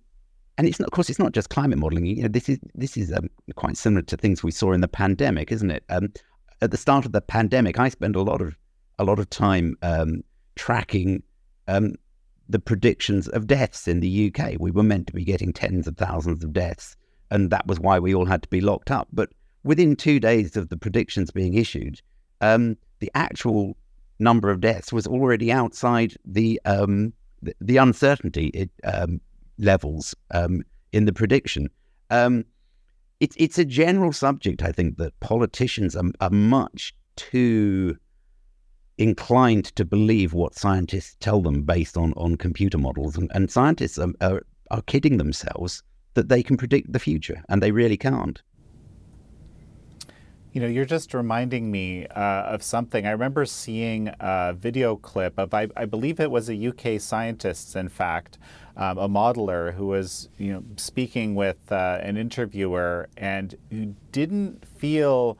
and 0.58 0.68
it's 0.68 0.80
not, 0.80 0.88
of 0.88 0.92
course, 0.92 1.10
it's 1.10 1.20
not 1.20 1.34
just 1.34 1.50
climate 1.50 1.78
modeling. 1.78 2.06
You 2.06 2.24
know, 2.24 2.28
this 2.30 2.50
is 2.50 2.60
this 2.74 2.98
is 2.98 3.14
um, 3.14 3.30
quite 3.56 3.78
similar 3.78 4.02
to 4.04 4.18
things 4.18 4.44
we 4.44 4.52
saw 4.52 4.72
in 4.74 4.82
the 4.82 4.88
pandemic, 4.88 5.52
isn't 5.52 5.70
it? 5.70 5.84
Um, 5.90 6.12
at 6.62 6.72
the 6.72 6.78
start 6.78 7.06
of 7.06 7.12
the 7.12 7.22
pandemic, 7.22 7.80
I 7.80 7.90
spent 7.90 8.16
a 8.16 8.22
lot 8.22 8.42
of 8.42 8.58
a 9.00 9.04
lot 9.04 9.20
of 9.20 9.30
time 9.30 9.78
um, 9.84 10.24
tracking 10.56 11.22
um, 11.68 11.94
the 12.50 12.60
predictions 12.60 13.28
of 13.28 13.46
deaths 13.46 13.88
in 13.88 14.00
the 14.00 14.32
UK. 14.34 14.56
We 14.60 14.72
were 14.72 14.84
meant 14.84 15.08
to 15.08 15.14
be 15.14 15.24
getting 15.24 15.54
tens 15.54 15.88
of 15.88 15.98
thousands 15.98 16.44
of 16.44 16.54
deaths, 16.54 16.96
and 17.30 17.50
that 17.52 17.68
was 17.68 17.80
why 17.80 18.00
we 18.00 18.16
all 18.16 18.26
had 18.26 18.42
to 18.44 18.50
be 18.50 18.62
locked 18.62 18.90
up. 18.90 19.08
But 19.14 19.30
within 19.64 19.96
two 19.96 20.20
days 20.20 20.58
of 20.58 20.70
the 20.70 20.78
predictions 20.78 21.30
being 21.30 21.54
issued, 21.54 22.02
um, 22.42 22.78
the 23.00 23.12
actual 23.14 23.78
number 24.20 24.50
of 24.50 24.62
deaths 24.62 24.92
was 24.92 25.06
already 25.06 25.52
outside 25.52 26.16
the 26.26 26.60
um, 26.66 27.14
the, 27.44 27.54
the 27.62 27.78
uncertainty 27.78 28.48
it, 28.48 28.72
um, 28.84 29.22
levels 29.60 30.16
um, 30.32 30.64
in 30.92 31.06
the 31.06 31.14
prediction. 31.14 31.70
It's 33.20 33.36
it's 33.40 33.58
a 33.58 33.66
general 33.66 34.14
subject, 34.14 34.62
I 34.62 34.72
think, 34.72 34.98
that 34.98 35.20
politicians 35.20 35.96
are, 35.96 36.12
are 36.22 36.30
much 36.30 36.94
too 37.16 37.98
inclined 38.98 39.66
to 39.76 39.86
believe 39.86 40.34
what 40.34 40.56
scientists 40.56 41.16
tell 41.20 41.42
them 41.42 41.62
based 41.64 41.98
on, 41.98 42.14
on 42.14 42.36
computer 42.36 42.78
models. 42.78 43.16
And, 43.16 43.32
and 43.34 43.50
scientists 43.50 44.00
are, 44.00 44.12
are, 44.22 44.44
are 44.72 44.82
kidding 44.84 45.18
themselves 45.18 45.84
that 46.16 46.30
they 46.30 46.42
can 46.42 46.58
predict 46.58 46.92
the 46.92 47.00
future, 47.00 47.44
and 47.48 47.62
they 47.62 47.72
really 47.72 47.98
can't. 47.98 48.42
You 50.54 50.62
know, 50.62 50.68
you're 50.68 50.86
just 50.86 51.14
reminding 51.14 51.70
me 51.70 52.08
uh, 52.08 52.54
of 52.54 52.64
something. 52.64 53.06
I 53.06 53.12
remember 53.12 53.46
seeing 53.46 54.10
a 54.20 54.56
video 54.58 54.96
clip 54.96 55.38
of, 55.38 55.54
I, 55.54 55.68
I 55.78 55.86
believe 55.86 56.20
it 56.20 56.32
was 56.32 56.50
a 56.50 56.68
UK 56.68 57.00
scientist, 57.00 57.76
in 57.76 57.90
fact, 57.90 58.40
um, 58.78 59.00
a 59.00 59.10
modeler 59.10 59.74
who 59.74 59.88
was, 59.88 60.30
you 60.38 60.54
know, 60.54 60.64
speaking 60.78 61.34
with 61.34 61.72
uh, 61.72 62.00
an 62.02 62.16
interviewer 62.16 63.10
and 63.18 63.56
who 63.72 63.96
didn't 64.12 64.66
feel 64.66 65.38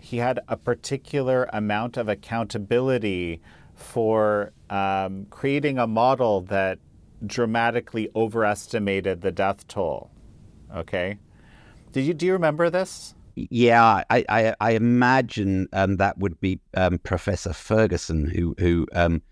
he 0.00 0.16
had 0.16 0.40
a 0.48 0.56
particular 0.56 1.48
amount 1.52 1.96
of 1.96 2.08
accountability 2.08 3.40
for 3.76 4.52
um, 4.68 5.26
creating 5.30 5.78
a 5.78 5.86
model 5.86 6.40
that 6.42 6.80
dramatically 7.24 8.10
overestimated 8.16 9.20
the 9.20 9.30
death 9.30 9.66
toll. 9.68 10.10
Okay, 10.74 11.18
did 11.92 12.04
you 12.04 12.14
do 12.14 12.26
you 12.26 12.32
remember 12.32 12.68
this? 12.68 13.14
Yeah, 13.36 14.02
I 14.10 14.24
I, 14.28 14.54
I 14.60 14.70
imagine 14.72 15.68
um, 15.72 15.98
that 15.98 16.18
would 16.18 16.40
be 16.40 16.58
um, 16.74 16.98
Professor 16.98 17.52
Ferguson 17.52 18.26
who 18.26 18.56
who 18.58 18.88
um, 18.92 19.22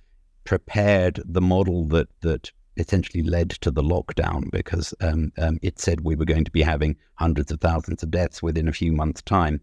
prepared 0.44 1.20
the 1.24 1.40
model 1.40 1.84
that 1.86 2.08
that 2.20 2.52
essentially 2.80 3.22
led 3.22 3.50
to 3.50 3.70
the 3.70 3.82
lockdown 3.82 4.50
because 4.50 4.92
um, 5.00 5.32
um, 5.38 5.58
it 5.62 5.78
said 5.78 6.00
we 6.00 6.16
were 6.16 6.24
going 6.24 6.44
to 6.44 6.50
be 6.50 6.62
having 6.62 6.96
hundreds 7.14 7.52
of 7.52 7.60
thousands 7.60 8.02
of 8.02 8.10
deaths 8.10 8.42
within 8.42 8.68
a 8.68 8.72
few 8.72 8.92
months' 8.92 9.22
time. 9.22 9.60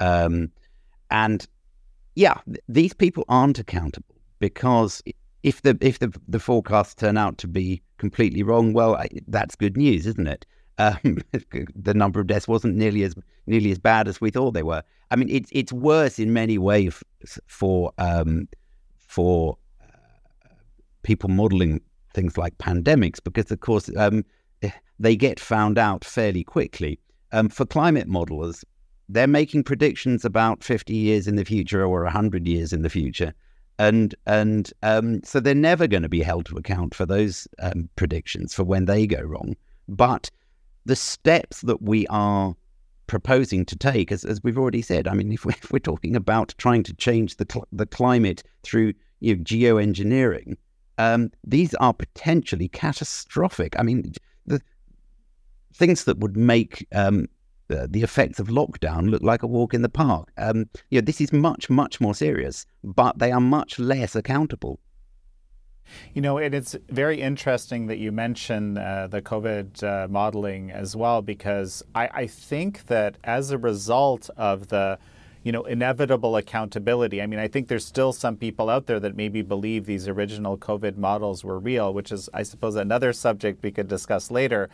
Um, 0.00 0.50
and 1.10 1.46
yeah, 2.14 2.38
th- 2.46 2.60
these 2.68 2.92
people 2.92 3.24
aren't 3.28 3.58
accountable 3.58 4.14
because 4.38 5.02
if 5.42 5.62
the 5.62 5.76
if 5.80 5.98
the 5.98 6.12
the 6.28 6.40
forecasts 6.40 6.94
turn 6.94 7.16
out 7.16 7.38
to 7.38 7.48
be 7.48 7.82
completely 7.98 8.42
wrong, 8.42 8.72
well, 8.72 8.96
I, 8.96 9.08
that's 9.28 9.54
good 9.56 9.76
news, 9.76 10.06
isn't 10.06 10.26
it? 10.26 10.46
Um, 10.78 11.18
the 11.74 11.94
number 11.94 12.20
of 12.20 12.26
deaths 12.26 12.48
wasn't 12.48 12.76
nearly 12.76 13.02
as 13.02 13.14
nearly 13.46 13.70
as 13.70 13.78
bad 13.78 14.08
as 14.08 14.20
we 14.20 14.30
thought 14.30 14.52
they 14.52 14.62
were. 14.62 14.82
I 15.10 15.16
mean, 15.16 15.28
it's 15.30 15.50
it's 15.52 15.72
worse 15.72 16.18
in 16.18 16.32
many 16.32 16.58
ways 16.58 17.02
for 17.46 17.92
um, 17.98 18.48
for 18.98 19.56
uh, 19.80 20.48
people 21.02 21.30
modeling 21.30 21.80
things 22.18 22.36
like 22.36 22.58
pandemics 22.58 23.22
because, 23.22 23.50
of 23.52 23.60
course, 23.60 23.88
um, 23.96 24.24
eh, 24.62 24.70
they 24.98 25.14
get 25.14 25.38
found 25.38 25.78
out 25.78 26.04
fairly 26.04 26.42
quickly. 26.42 26.98
Um, 27.30 27.48
for 27.48 27.64
climate 27.64 28.08
modelers, 28.08 28.64
they're 29.08 29.28
making 29.28 29.62
predictions 29.62 30.24
about 30.24 30.64
50 30.64 30.94
years 30.94 31.28
in 31.28 31.36
the 31.36 31.44
future 31.44 31.84
or 31.84 32.02
100 32.02 32.48
years 32.48 32.72
in 32.72 32.82
the 32.82 32.90
future. 32.90 33.32
And 33.78 34.16
and 34.26 34.72
um, 34.82 35.22
so 35.22 35.38
they're 35.38 35.54
never 35.54 35.86
going 35.86 36.02
to 36.02 36.08
be 36.08 36.22
held 36.22 36.46
to 36.46 36.56
account 36.56 36.92
for 36.92 37.06
those 37.06 37.46
um, 37.60 37.88
predictions 37.94 38.52
for 38.52 38.64
when 38.64 38.86
they 38.86 39.06
go 39.06 39.20
wrong. 39.20 39.54
But 39.86 40.28
the 40.84 40.96
steps 40.96 41.60
that 41.60 41.80
we 41.80 42.04
are 42.08 42.56
proposing 43.06 43.64
to 43.66 43.76
take, 43.76 44.10
as, 44.10 44.24
as 44.24 44.42
we've 44.42 44.58
already 44.58 44.82
said, 44.82 45.06
I 45.06 45.14
mean, 45.14 45.30
if, 45.30 45.44
we, 45.44 45.54
are 45.72 45.78
talking 45.78 46.16
about 46.16 46.54
trying 46.58 46.82
to 46.82 46.94
change 46.94 47.36
the, 47.36 47.46
cl- 47.48 47.68
the 47.70 47.86
climate 47.86 48.42
through 48.64 48.94
you 49.20 49.36
know, 49.36 49.44
geoengineering, 49.44 50.56
um, 50.98 51.30
these 51.44 51.74
are 51.74 51.94
potentially 51.94 52.68
catastrophic. 52.68 53.74
I 53.78 53.82
mean, 53.82 54.12
the 54.46 54.60
things 55.72 56.04
that 56.04 56.18
would 56.18 56.36
make 56.36 56.86
um, 56.94 57.26
uh, 57.70 57.86
the 57.88 58.02
effects 58.02 58.40
of 58.40 58.48
lockdown 58.48 59.10
look 59.10 59.22
like 59.22 59.42
a 59.42 59.46
walk 59.46 59.74
in 59.74 59.82
the 59.82 59.88
park. 59.88 60.30
Um, 60.36 60.68
you 60.90 61.00
know, 61.00 61.04
this 61.04 61.20
is 61.20 61.32
much, 61.32 61.70
much 61.70 62.00
more 62.00 62.14
serious, 62.14 62.66
but 62.82 63.18
they 63.18 63.30
are 63.30 63.40
much 63.40 63.78
less 63.78 64.16
accountable. 64.16 64.80
You 66.12 66.20
know, 66.20 66.38
and 66.38 66.54
it's 66.54 66.76
very 66.90 67.20
interesting 67.20 67.86
that 67.86 67.98
you 67.98 68.12
mention 68.12 68.76
uh, 68.76 69.06
the 69.06 69.22
COVID 69.22 69.82
uh, 69.82 70.08
modeling 70.08 70.70
as 70.70 70.94
well, 70.94 71.22
because 71.22 71.82
I, 71.94 72.10
I 72.12 72.26
think 72.26 72.86
that 72.86 73.16
as 73.24 73.50
a 73.50 73.58
result 73.58 74.28
of 74.36 74.68
the 74.68 74.98
you 75.42 75.52
know, 75.52 75.64
inevitable 75.64 76.36
accountability. 76.36 77.22
I 77.22 77.26
mean, 77.26 77.38
I 77.38 77.48
think 77.48 77.68
there's 77.68 77.84
still 77.84 78.12
some 78.12 78.36
people 78.36 78.68
out 78.68 78.86
there 78.86 79.00
that 79.00 79.16
maybe 79.16 79.42
believe 79.42 79.86
these 79.86 80.08
original 80.08 80.58
COVID 80.58 80.96
models 80.96 81.44
were 81.44 81.58
real, 81.58 81.94
which 81.94 82.12
is, 82.12 82.28
I 82.34 82.42
suppose, 82.42 82.74
another 82.74 83.12
subject 83.12 83.62
we 83.62 83.70
could 83.70 83.88
discuss 83.88 84.30
later. 84.30 84.68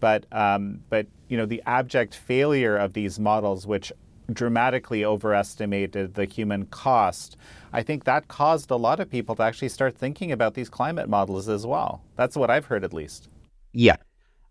But, 0.00 0.26
um, 0.32 0.80
but 0.90 1.06
you 1.28 1.36
know, 1.36 1.46
the 1.46 1.62
abject 1.66 2.14
failure 2.14 2.76
of 2.76 2.92
these 2.92 3.18
models, 3.18 3.66
which 3.66 3.92
dramatically 4.32 5.04
overestimated 5.04 6.14
the 6.14 6.24
human 6.24 6.66
cost, 6.66 7.36
I 7.72 7.82
think 7.82 8.04
that 8.04 8.28
caused 8.28 8.70
a 8.70 8.76
lot 8.76 9.00
of 9.00 9.10
people 9.10 9.34
to 9.36 9.42
actually 9.42 9.70
start 9.70 9.96
thinking 9.96 10.30
about 10.30 10.54
these 10.54 10.68
climate 10.68 11.08
models 11.08 11.48
as 11.48 11.66
well. 11.66 12.02
That's 12.16 12.36
what 12.36 12.50
I've 12.50 12.66
heard, 12.66 12.84
at 12.84 12.92
least. 12.92 13.28
Yeah. 13.72 13.96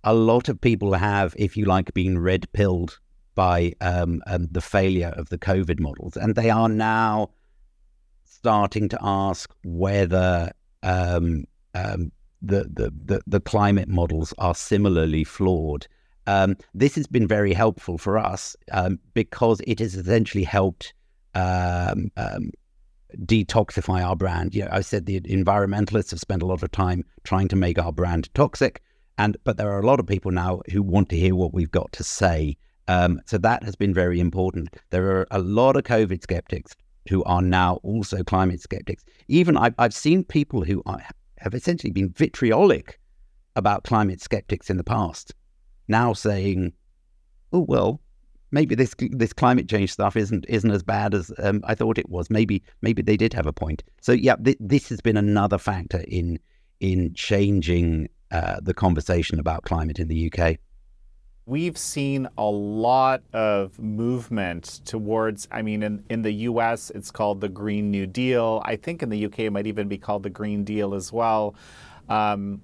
A 0.04 0.14
lot 0.14 0.50
of 0.50 0.60
people 0.60 0.94
have, 0.94 1.36
if 1.38 1.56
you 1.56 1.66
like, 1.66 1.94
been 1.94 2.18
red 2.20 2.52
pilled 2.54 3.00
by 3.42 3.74
um, 3.82 4.22
um, 4.28 4.48
the 4.52 4.62
failure 4.62 5.12
of 5.18 5.30
the 5.30 5.38
COVID 5.40 5.80
models. 5.80 6.16
And 6.16 6.36
they 6.36 6.52
are 6.52 6.70
now 6.70 7.32
starting 8.24 8.88
to 8.90 9.00
ask 9.02 9.52
whether 9.64 10.52
um, 10.84 11.46
um, 11.74 12.12
the, 12.44 12.70
the, 12.72 12.94
the, 13.04 13.20
the, 13.26 13.40
climate 13.40 13.88
models 13.88 14.32
are 14.38 14.54
similarly 14.54 15.24
flawed. 15.24 15.88
Um, 16.28 16.56
this 16.76 16.94
has 16.94 17.08
been 17.08 17.28
very 17.28 17.52
helpful 17.52 17.98
for 17.98 18.20
us 18.20 18.56
um, 18.74 19.00
because 19.16 19.60
it 19.66 19.80
has 19.80 19.96
essentially 19.96 20.44
helped 20.44 20.94
detoxify 21.36 24.06
our 24.06 24.16
brand. 24.16 24.54
You 24.54 24.66
know, 24.66 24.70
I 24.72 24.82
said 24.82 25.08
the 25.08 25.20
environmentalists 25.22 26.12
have 26.12 26.20
spent 26.20 26.44
a 26.44 26.46
lot 26.46 26.62
of 26.62 26.72
time 26.72 27.04
trying 27.24 27.48
to 27.48 27.56
make 27.56 27.80
our 27.80 27.92
brand 27.92 28.32
toxic. 28.36 28.84
And 29.18 29.36
but 29.44 29.58
there 29.58 29.72
are 29.72 29.80
a 29.80 29.88
lot 29.88 30.00
of 30.00 30.06
people 30.06 30.30
now 30.30 30.62
who 30.72 30.84
want 30.84 31.10
to 31.10 31.18
hear 31.18 31.34
what 31.34 31.56
we've 31.56 31.72
got 31.72 31.92
to 31.94 32.04
say 32.04 32.56
um, 32.92 33.22
so 33.26 33.38
that 33.38 33.64
has 33.64 33.76
been 33.76 33.94
very 33.94 34.20
important. 34.20 34.76
There 34.90 35.10
are 35.12 35.28
a 35.32 35.40
lot 35.40 35.78
of 35.78 35.84
COVID 35.84 36.22
skeptics 36.22 36.76
who 37.08 37.24
are 37.24 37.42
now 37.42 37.76
also 37.84 38.22
climate 38.22 38.60
skeptics. 38.60 39.06
Even 39.30 39.56
I've, 39.56 39.76
I've 39.78 39.94
seen 39.94 40.26
people 40.26 40.66
who 40.66 40.84
are, 40.86 41.02
have 41.38 41.54
essentially 41.54 41.92
been 41.92 42.10
vitriolic 42.10 43.00
about 43.56 43.86
climate 43.86 44.22
skeptics 44.22 44.70
in 44.70 44.76
the 44.76 44.84
past, 44.84 45.34
now 45.88 46.12
saying, 46.12 46.74
"Oh 47.54 47.62
well, 47.62 48.02
maybe 48.52 48.76
this 48.76 48.94
this 49.12 49.32
climate 49.32 49.70
change 49.70 49.94
stuff 49.94 50.18
isn't 50.18 50.46
isn't 50.50 50.72
as 50.72 50.84
bad 50.84 51.14
as 51.14 51.32
um, 51.38 51.62
I 51.64 51.76
thought 51.76 51.98
it 51.98 52.10
was. 52.10 52.30
Maybe 52.30 52.62
maybe 52.82 53.02
they 53.02 53.16
did 53.16 53.34
have 53.34 53.48
a 53.48 53.54
point." 53.54 53.84
So 54.02 54.12
yeah, 54.12 54.36
th- 54.36 54.58
this 54.60 54.90
has 54.90 55.00
been 55.00 55.18
another 55.18 55.58
factor 55.58 56.04
in 56.10 56.40
in 56.82 57.14
changing 57.14 58.10
uh, 58.32 58.60
the 58.62 58.74
conversation 58.74 59.40
about 59.40 59.64
climate 59.64 59.98
in 59.98 60.10
the 60.10 60.30
UK. 60.30 60.58
We've 61.48 61.78
seen 61.78 62.28
a 62.38 62.46
lot 62.46 63.24
of 63.34 63.80
movement 63.80 64.82
towards, 64.86 65.48
I 65.52 65.64
mean, 65.64 65.82
in, 65.82 66.04
in 66.08 66.22
the 66.22 66.32
US, 66.32 66.92
it's 66.92 67.10
called 67.10 67.42
the 67.42 67.50
Green 67.50 67.90
New 67.90 68.06
Deal. 68.06 68.62
I 68.64 68.76
think 68.76 69.02
in 69.02 69.10
the 69.10 69.26
UK, 69.26 69.40
it 69.40 69.50
might 69.50 69.66
even 69.66 69.88
be 69.88 69.98
called 69.98 70.22
the 70.22 70.30
Green 70.30 70.64
Deal 70.64 70.94
as 70.94 71.12
well. 71.12 71.56
Um, 72.10 72.62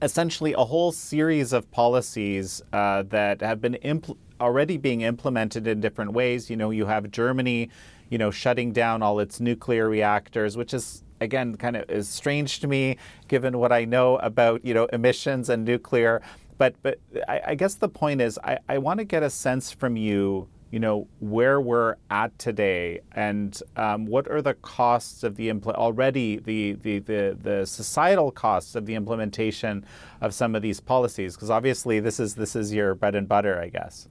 essentially, 0.00 0.54
a 0.54 0.64
whole 0.64 0.90
series 0.90 1.52
of 1.52 1.70
policies 1.70 2.62
uh, 2.72 3.02
that 3.10 3.42
have 3.42 3.60
been 3.60 3.76
impl- 3.84 4.16
already 4.40 4.78
being 4.78 5.02
implemented 5.02 5.66
in 5.66 5.82
different 5.82 6.12
ways. 6.12 6.48
You 6.48 6.56
know, 6.56 6.70
you 6.70 6.86
have 6.86 7.10
Germany, 7.10 7.68
you 8.08 8.16
know, 8.16 8.30
shutting 8.30 8.72
down 8.72 9.02
all 9.02 9.20
its 9.20 9.38
nuclear 9.38 9.88
reactors, 9.88 10.56
which 10.56 10.72
is 10.72 11.04
again 11.20 11.56
kind 11.56 11.76
of 11.76 11.88
is 11.88 12.08
strange 12.08 12.60
to 12.60 12.66
me 12.66 12.96
given 13.28 13.58
what 13.58 13.72
I 13.72 13.84
know 13.84 14.16
about 14.16 14.64
you 14.64 14.74
know 14.74 14.86
emissions 14.86 15.48
and 15.48 15.64
nuclear. 15.64 16.20
But 16.58 16.74
but 16.82 16.98
I, 17.28 17.40
I 17.48 17.54
guess 17.54 17.74
the 17.74 17.88
point 17.88 18.20
is 18.20 18.38
I, 18.42 18.58
I 18.68 18.78
want 18.78 18.98
to 18.98 19.04
get 19.04 19.22
a 19.22 19.30
sense 19.30 19.72
from 19.72 19.96
you 19.96 20.48
you 20.70 20.78
know 20.78 21.06
where 21.20 21.60
we're 21.60 21.96
at 22.10 22.36
today 22.38 23.00
and 23.12 23.60
um, 23.76 24.06
what 24.06 24.26
are 24.28 24.40
the 24.40 24.54
costs 24.54 25.22
of 25.22 25.36
the 25.36 25.50
impl- 25.50 25.74
already 25.74 26.38
the, 26.38 26.72
the, 26.82 26.98
the 27.00 27.36
the 27.40 27.66
societal 27.66 28.30
costs 28.30 28.74
of 28.74 28.86
the 28.86 28.94
implementation 28.94 29.84
of 30.22 30.32
some 30.32 30.54
of 30.54 30.62
these 30.62 30.80
policies 30.80 31.34
because 31.34 31.50
obviously 31.50 32.00
this 32.00 32.18
is 32.18 32.34
this 32.34 32.56
is 32.56 32.72
your 32.72 32.94
bread 32.94 33.14
and 33.14 33.28
butter 33.28 33.60
I 33.60 33.68
guess. 33.68 34.08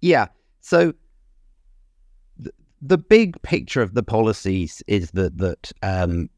Yeah. 0.00 0.26
So 0.60 0.92
the 2.82 2.98
big 2.98 3.40
picture 3.42 3.80
of 3.80 3.94
the 3.94 4.02
policies 4.02 4.82
is 4.88 5.12
that 5.12 5.38
that 5.38 5.72
um, 5.82 6.28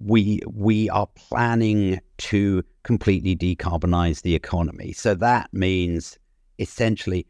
we 0.00 0.40
we 0.46 0.88
are 0.88 1.06
planning 1.14 2.00
to 2.18 2.64
completely 2.82 3.36
decarbonize 3.36 4.22
the 4.22 4.34
economy. 4.34 4.92
So 4.92 5.14
that 5.16 5.52
means 5.52 6.18
essentially 6.58 7.26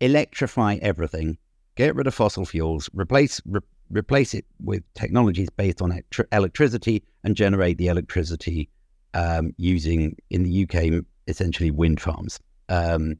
electrify 0.00 0.78
everything, 0.80 1.38
get 1.76 1.94
rid 1.94 2.06
of 2.06 2.14
fossil 2.14 2.44
fuels, 2.44 2.88
replace 2.94 3.40
re- 3.46 3.60
replace 3.90 4.34
it 4.34 4.44
with 4.62 4.82
technologies 4.94 5.48
based 5.50 5.82
on 5.82 5.98
electricity, 6.32 7.02
and 7.24 7.36
generate 7.36 7.78
the 7.78 7.88
electricity 7.88 8.68
um, 9.14 9.54
using 9.56 10.16
in 10.30 10.42
the 10.42 10.64
UK 10.64 11.04
essentially 11.26 11.70
wind 11.70 12.00
farms. 12.00 12.40
Um, 12.68 13.18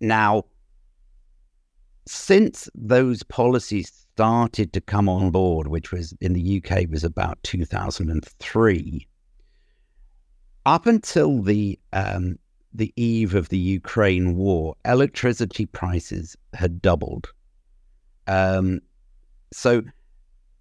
now 0.00 0.44
since 2.06 2.68
those 2.74 3.22
policies 3.22 4.06
started 4.14 4.72
to 4.72 4.80
come 4.80 5.08
on 5.08 5.30
board, 5.30 5.68
which 5.68 5.92
was 5.92 6.14
in 6.20 6.32
the 6.32 6.62
UK 6.62 6.88
was 6.88 7.04
about 7.04 7.38
2003, 7.42 9.06
up 10.64 10.86
until 10.86 11.42
the 11.42 11.78
um, 11.92 12.38
the 12.72 12.92
eve 12.96 13.34
of 13.34 13.48
the 13.48 13.58
Ukraine 13.58 14.36
war, 14.36 14.74
electricity 14.84 15.66
prices 15.66 16.36
had 16.52 16.82
doubled. 16.82 17.32
Um, 18.26 18.80
so, 19.52 19.82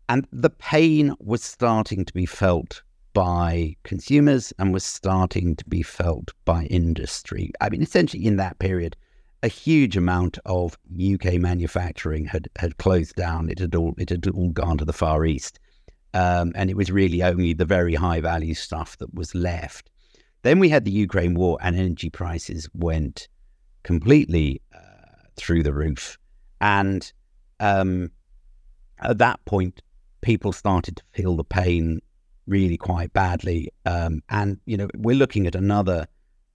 and 0.07 0.27
the 0.31 0.49
pain 0.49 1.13
was 1.19 1.43
starting 1.43 2.05
to 2.05 2.13
be 2.13 2.25
felt 2.25 2.81
by 3.13 3.75
consumers 3.83 4.53
and 4.59 4.73
was 4.73 4.83
starting 4.83 5.55
to 5.55 5.65
be 5.65 5.81
felt 5.81 6.33
by 6.45 6.65
industry. 6.65 7.51
I 7.61 7.69
mean, 7.69 7.81
essentially, 7.81 8.25
in 8.25 8.37
that 8.37 8.59
period, 8.59 8.95
a 9.43 9.47
huge 9.47 9.95
amount 9.97 10.39
of 10.45 10.77
UK 10.93 11.35
manufacturing 11.35 12.25
had, 12.25 12.49
had 12.57 12.77
closed 12.77 13.15
down. 13.15 13.49
It 13.49 13.59
had 13.59 13.75
all 13.75 13.93
it 13.97 14.09
had 14.09 14.27
all 14.27 14.49
gone 14.49 14.77
to 14.77 14.85
the 14.85 14.93
Far 14.93 15.25
East, 15.25 15.59
um, 16.13 16.51
and 16.55 16.69
it 16.69 16.77
was 16.77 16.91
really 16.91 17.21
only 17.21 17.53
the 17.53 17.65
very 17.65 17.95
high 17.95 18.21
value 18.21 18.53
stuff 18.53 18.97
that 18.97 19.13
was 19.13 19.35
left. 19.35 19.89
Then 20.41 20.59
we 20.59 20.69
had 20.69 20.85
the 20.85 20.91
Ukraine 20.91 21.33
war, 21.33 21.57
and 21.61 21.75
energy 21.75 22.09
prices 22.09 22.69
went 22.73 23.27
completely 23.83 24.61
uh, 24.73 25.27
through 25.35 25.63
the 25.63 25.73
roof. 25.73 26.17
And 26.61 27.11
um, 27.59 28.11
at 28.99 29.17
that 29.19 29.43
point, 29.45 29.81
people 30.21 30.51
started 30.53 30.97
to 30.97 31.03
feel 31.13 31.35
the 31.35 31.43
pain 31.43 32.01
really 32.47 32.77
quite 32.77 33.13
badly. 33.13 33.69
Um, 33.85 34.21
and 34.29 34.59
you 34.65 34.77
know, 34.77 34.87
we're 34.95 35.15
looking 35.15 35.47
at 35.47 35.55
another 35.55 36.07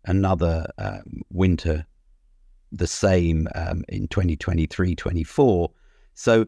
another 0.04 0.66
uh, 0.78 0.98
winter 1.30 1.86
the 2.72 2.86
same 2.86 3.48
um, 3.54 3.84
in 3.88 4.08
2023, 4.08 4.94
24. 4.94 5.70
So 6.14 6.46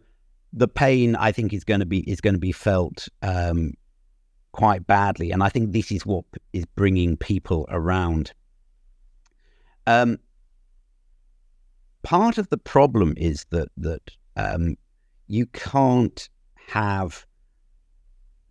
the 0.52 0.68
pain, 0.68 1.16
I 1.16 1.32
think, 1.32 1.52
is 1.52 1.64
going 1.64 1.80
to 1.80 1.86
be 1.86 2.00
is 2.10 2.20
going 2.20 2.34
to 2.34 2.40
be 2.40 2.52
felt 2.52 3.08
um, 3.22 3.74
quite 4.52 4.86
badly, 4.86 5.30
and 5.30 5.42
I 5.42 5.48
think 5.48 5.72
this 5.72 5.90
is 5.90 6.04
what 6.04 6.24
is 6.52 6.66
bringing 6.66 7.16
people 7.16 7.66
around. 7.70 8.32
Um, 9.86 10.18
part 12.02 12.38
of 12.38 12.48
the 12.50 12.58
problem 12.58 13.14
is 13.16 13.46
that 13.50 13.68
that 13.78 14.10
um, 14.36 14.76
you 15.26 15.46
can't 15.46 16.28
have 16.68 17.26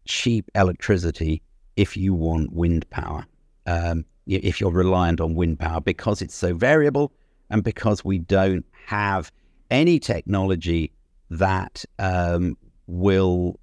cheap 0.05 0.49
electricity 0.55 1.41
if 1.75 1.95
you 1.95 2.13
want 2.13 2.51
wind 2.51 2.89
power. 2.89 3.25
Um, 3.67 4.05
if 4.27 4.61
you're 4.61 4.71
reliant 4.71 5.19
on 5.19 5.35
wind 5.35 5.59
power 5.59 5.81
because 5.81 6.21
it's 6.21 6.35
so 6.35 6.53
variable 6.53 7.11
and 7.51 7.63
because 7.63 8.03
we 8.03 8.17
don't 8.17 8.65
have 8.87 9.31
any 9.69 9.99
technology 9.99 10.91
that 11.29 11.85
um, 11.99 12.57
will 12.87 13.59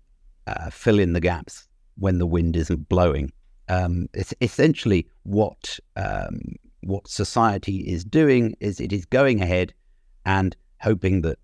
uh, 0.47 0.71
fill 0.71 0.99
in 0.99 1.13
the 1.15 1.21
gaps 1.21 1.67
when 1.97 2.19
the 2.19 2.27
wind 2.27 2.57
isn't 2.57 2.89
blowing. 2.89 3.33
Um, 3.69 4.09
it's 4.15 4.33
essentially 4.41 5.07
what 5.25 5.79
um, 5.97 6.39
what 6.83 7.09
society 7.09 7.79
is 7.79 8.05
doing 8.05 8.55
is 8.61 8.81
it 8.81 8.93
is 8.93 9.05
going 9.05 9.43
ahead 9.43 9.75
and 10.25 10.57
hoping 10.81 11.23
that 11.23 11.39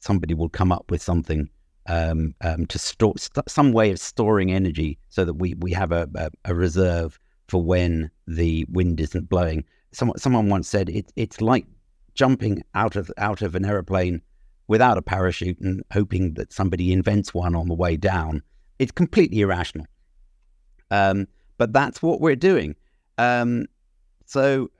somebody 0.00 0.32
will 0.32 0.48
come 0.48 0.70
up 0.72 0.90
with 0.90 1.02
something 1.02 1.50
um, 1.88 2.34
um 2.40 2.66
to 2.66 2.78
store 2.78 3.14
st- 3.16 3.48
some 3.48 3.72
way 3.72 3.90
of 3.90 3.98
storing 3.98 4.50
energy 4.50 4.98
so 5.08 5.24
that 5.24 5.34
we 5.34 5.54
we 5.58 5.72
have 5.72 5.92
a, 5.92 6.08
a, 6.16 6.30
a 6.46 6.54
reserve 6.54 7.18
for 7.48 7.62
when 7.62 8.10
the 8.26 8.64
wind 8.70 9.00
isn't 9.00 9.28
blowing. 9.28 9.64
Someone 9.92 10.18
someone 10.18 10.48
once 10.48 10.68
said 10.68 10.88
it, 10.88 11.12
it's 11.16 11.40
like 11.40 11.66
jumping 12.16 12.62
out 12.74 12.96
of 12.96 13.10
out 13.18 13.42
of 13.42 13.54
an 13.54 13.64
aeroplane 13.64 14.20
without 14.68 14.98
a 14.98 15.02
parachute 15.02 15.60
and 15.60 15.82
hoping 15.92 16.34
that 16.34 16.52
somebody 16.52 16.92
invents 16.92 17.32
one 17.32 17.54
on 17.54 17.68
the 17.68 17.74
way 17.74 17.96
down. 17.96 18.42
It's 18.78 18.92
completely 18.92 19.40
irrational. 19.40 19.86
Um, 20.90 21.28
but 21.56 21.72
that's 21.72 22.02
what 22.02 22.20
we're 22.20 22.36
doing. 22.36 22.74
Um, 23.18 23.66
so, 24.26 24.70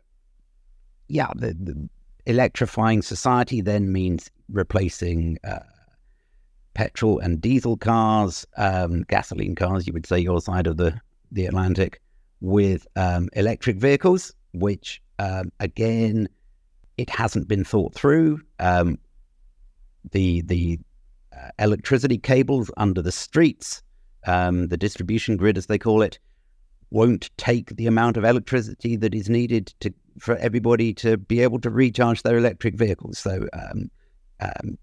yeah, 1.08 1.30
the, 1.36 1.54
the, 1.54 1.88
electrifying 2.26 3.02
society 3.02 3.60
then 3.60 3.92
means 3.92 4.32
replacing 4.48 5.38
uh, 5.44 5.60
petrol 6.74 7.20
and 7.20 7.40
diesel 7.40 7.76
cars, 7.76 8.44
um, 8.56 9.04
gasoline 9.04 9.54
cars, 9.54 9.86
you 9.86 9.92
would 9.92 10.06
say 10.06 10.18
your 10.18 10.40
side 10.40 10.66
of 10.66 10.76
the, 10.76 11.00
the 11.30 11.46
Atlantic, 11.46 12.00
with 12.40 12.86
um, 12.96 13.28
electric 13.34 13.76
vehicles, 13.76 14.34
which 14.52 15.00
um, 15.20 15.52
again 15.60 16.28
it 16.96 17.10
hasn't 17.10 17.48
been 17.48 17.64
thought 17.64 17.94
through. 17.94 18.40
Um, 18.58 18.98
the 20.12 20.42
the 20.42 20.78
uh, 21.36 21.50
electricity 21.58 22.18
cables 22.18 22.70
under 22.76 23.02
the 23.02 23.12
streets, 23.12 23.82
um, 24.26 24.68
the 24.68 24.76
distribution 24.76 25.36
grid, 25.36 25.58
as 25.58 25.66
they 25.66 25.78
call 25.78 26.02
it, 26.02 26.18
won't 26.90 27.30
take 27.36 27.74
the 27.76 27.86
amount 27.86 28.16
of 28.16 28.24
electricity 28.24 28.96
that 28.96 29.14
is 29.14 29.28
needed 29.28 29.74
to 29.80 29.92
for 30.18 30.36
everybody 30.36 30.94
to 30.94 31.16
be 31.16 31.40
able 31.40 31.60
to 31.60 31.70
recharge 31.70 32.22
their 32.22 32.38
electric 32.38 32.74
vehicles. 32.74 33.18
So 33.18 33.46
um, 33.52 33.90
um 34.40 34.78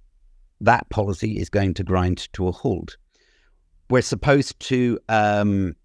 that 0.61 0.89
policy 0.89 1.37
is 1.37 1.49
going 1.49 1.73
to 1.75 1.83
grind 1.83 2.31
to 2.33 2.47
a 2.47 2.51
halt. 2.51 2.97
We're 3.89 4.01
supposed 4.01 4.59
to 4.61 4.97
um, 5.09 5.75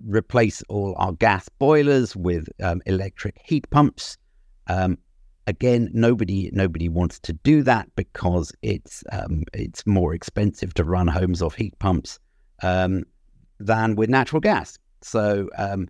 replace 0.00 0.62
all 0.68 0.94
our 0.98 1.12
gas 1.12 1.48
boilers 1.58 2.16
with 2.16 2.48
um, 2.62 2.82
electric 2.86 3.40
heat 3.44 3.68
pumps. 3.70 4.16
Um, 4.66 4.98
Again, 5.46 5.90
nobody 5.92 6.50
nobody 6.52 6.88
wants 6.88 7.18
to 7.20 7.32
do 7.32 7.62
that 7.62 7.88
because 7.96 8.52
it's 8.62 9.02
um, 9.10 9.44
it's 9.52 9.86
more 9.86 10.14
expensive 10.14 10.74
to 10.74 10.84
run 10.84 11.08
homes 11.08 11.42
off 11.42 11.54
heat 11.54 11.76
pumps 11.78 12.18
um, 12.62 13.04
than 13.58 13.96
with 13.96 14.10
natural 14.10 14.40
gas. 14.40 14.78
So, 15.02 15.48
um, 15.56 15.88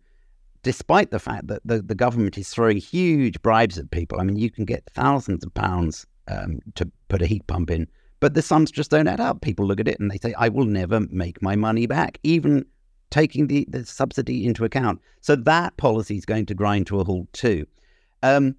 despite 0.62 1.10
the 1.10 1.18
fact 1.18 1.48
that 1.48 1.62
the, 1.64 1.82
the 1.82 1.94
government 1.94 2.38
is 2.38 2.48
throwing 2.48 2.76
huge 2.76 3.42
bribes 3.42 3.76
at 3.76 3.90
people, 3.90 4.20
I 4.20 4.24
mean, 4.24 4.36
you 4.36 4.50
can 4.50 4.64
get 4.64 4.84
thousands 4.94 5.44
of 5.44 5.52
pounds 5.54 6.06
um, 6.28 6.60
to 6.76 6.90
put 7.08 7.22
a 7.22 7.26
heat 7.26 7.46
pump 7.46 7.70
in, 7.70 7.88
but 8.20 8.34
the 8.34 8.42
sums 8.42 8.70
just 8.70 8.90
don't 8.90 9.08
add 9.08 9.20
up. 9.20 9.40
People 9.40 9.66
look 9.66 9.80
at 9.80 9.88
it 9.88 9.98
and 9.98 10.10
they 10.10 10.18
say, 10.18 10.32
"I 10.34 10.48
will 10.48 10.66
never 10.66 11.00
make 11.10 11.42
my 11.42 11.56
money 11.56 11.86
back," 11.86 12.18
even 12.22 12.64
taking 13.10 13.48
the, 13.48 13.66
the 13.68 13.84
subsidy 13.84 14.46
into 14.46 14.64
account. 14.64 15.00
So 15.20 15.36
that 15.36 15.76
policy 15.76 16.16
is 16.16 16.24
going 16.24 16.46
to 16.46 16.54
grind 16.54 16.86
to 16.86 17.00
a 17.00 17.04
halt 17.04 17.32
too. 17.32 17.66
Um, 18.22 18.54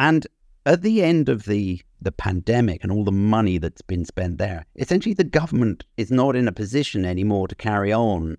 and 0.00 0.26
at 0.64 0.82
the 0.82 1.02
end 1.02 1.28
of 1.28 1.44
the 1.44 1.80
the 2.02 2.10
pandemic 2.10 2.82
and 2.82 2.90
all 2.90 3.04
the 3.04 3.12
money 3.12 3.58
that's 3.58 3.82
been 3.82 4.06
spent 4.06 4.38
there, 4.38 4.64
essentially 4.76 5.14
the 5.14 5.22
government 5.22 5.84
is 5.98 6.10
not 6.10 6.34
in 6.34 6.48
a 6.48 6.52
position 6.52 7.04
anymore 7.04 7.46
to 7.46 7.54
carry 7.54 7.92
on 7.92 8.38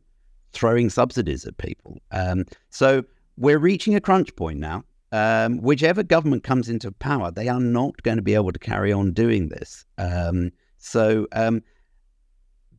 throwing 0.53 0.89
subsidies 0.89 1.45
at 1.45 1.55
people. 1.57 1.99
Um, 2.11 2.45
so 2.71 3.03
we're 3.37 3.59
reaching 3.59 3.95
a 3.95 4.01
crunch 4.01 4.35
point 4.35 4.59
now. 4.59 4.83
Um, 5.11 5.59
whichever 5.61 6.01
government 6.01 6.43
comes 6.43 6.69
into 6.69 6.91
power, 6.91 7.29
they 7.29 7.47
are 7.49 7.59
not 7.59 8.01
going 8.01 8.17
to 8.17 8.23
be 8.23 8.33
able 8.33 8.51
to 8.51 8.59
carry 8.59 8.91
on 8.91 9.11
doing 9.11 9.49
this. 9.49 9.85
Um, 9.99 10.51
so, 10.77 11.27
um, 11.33 11.61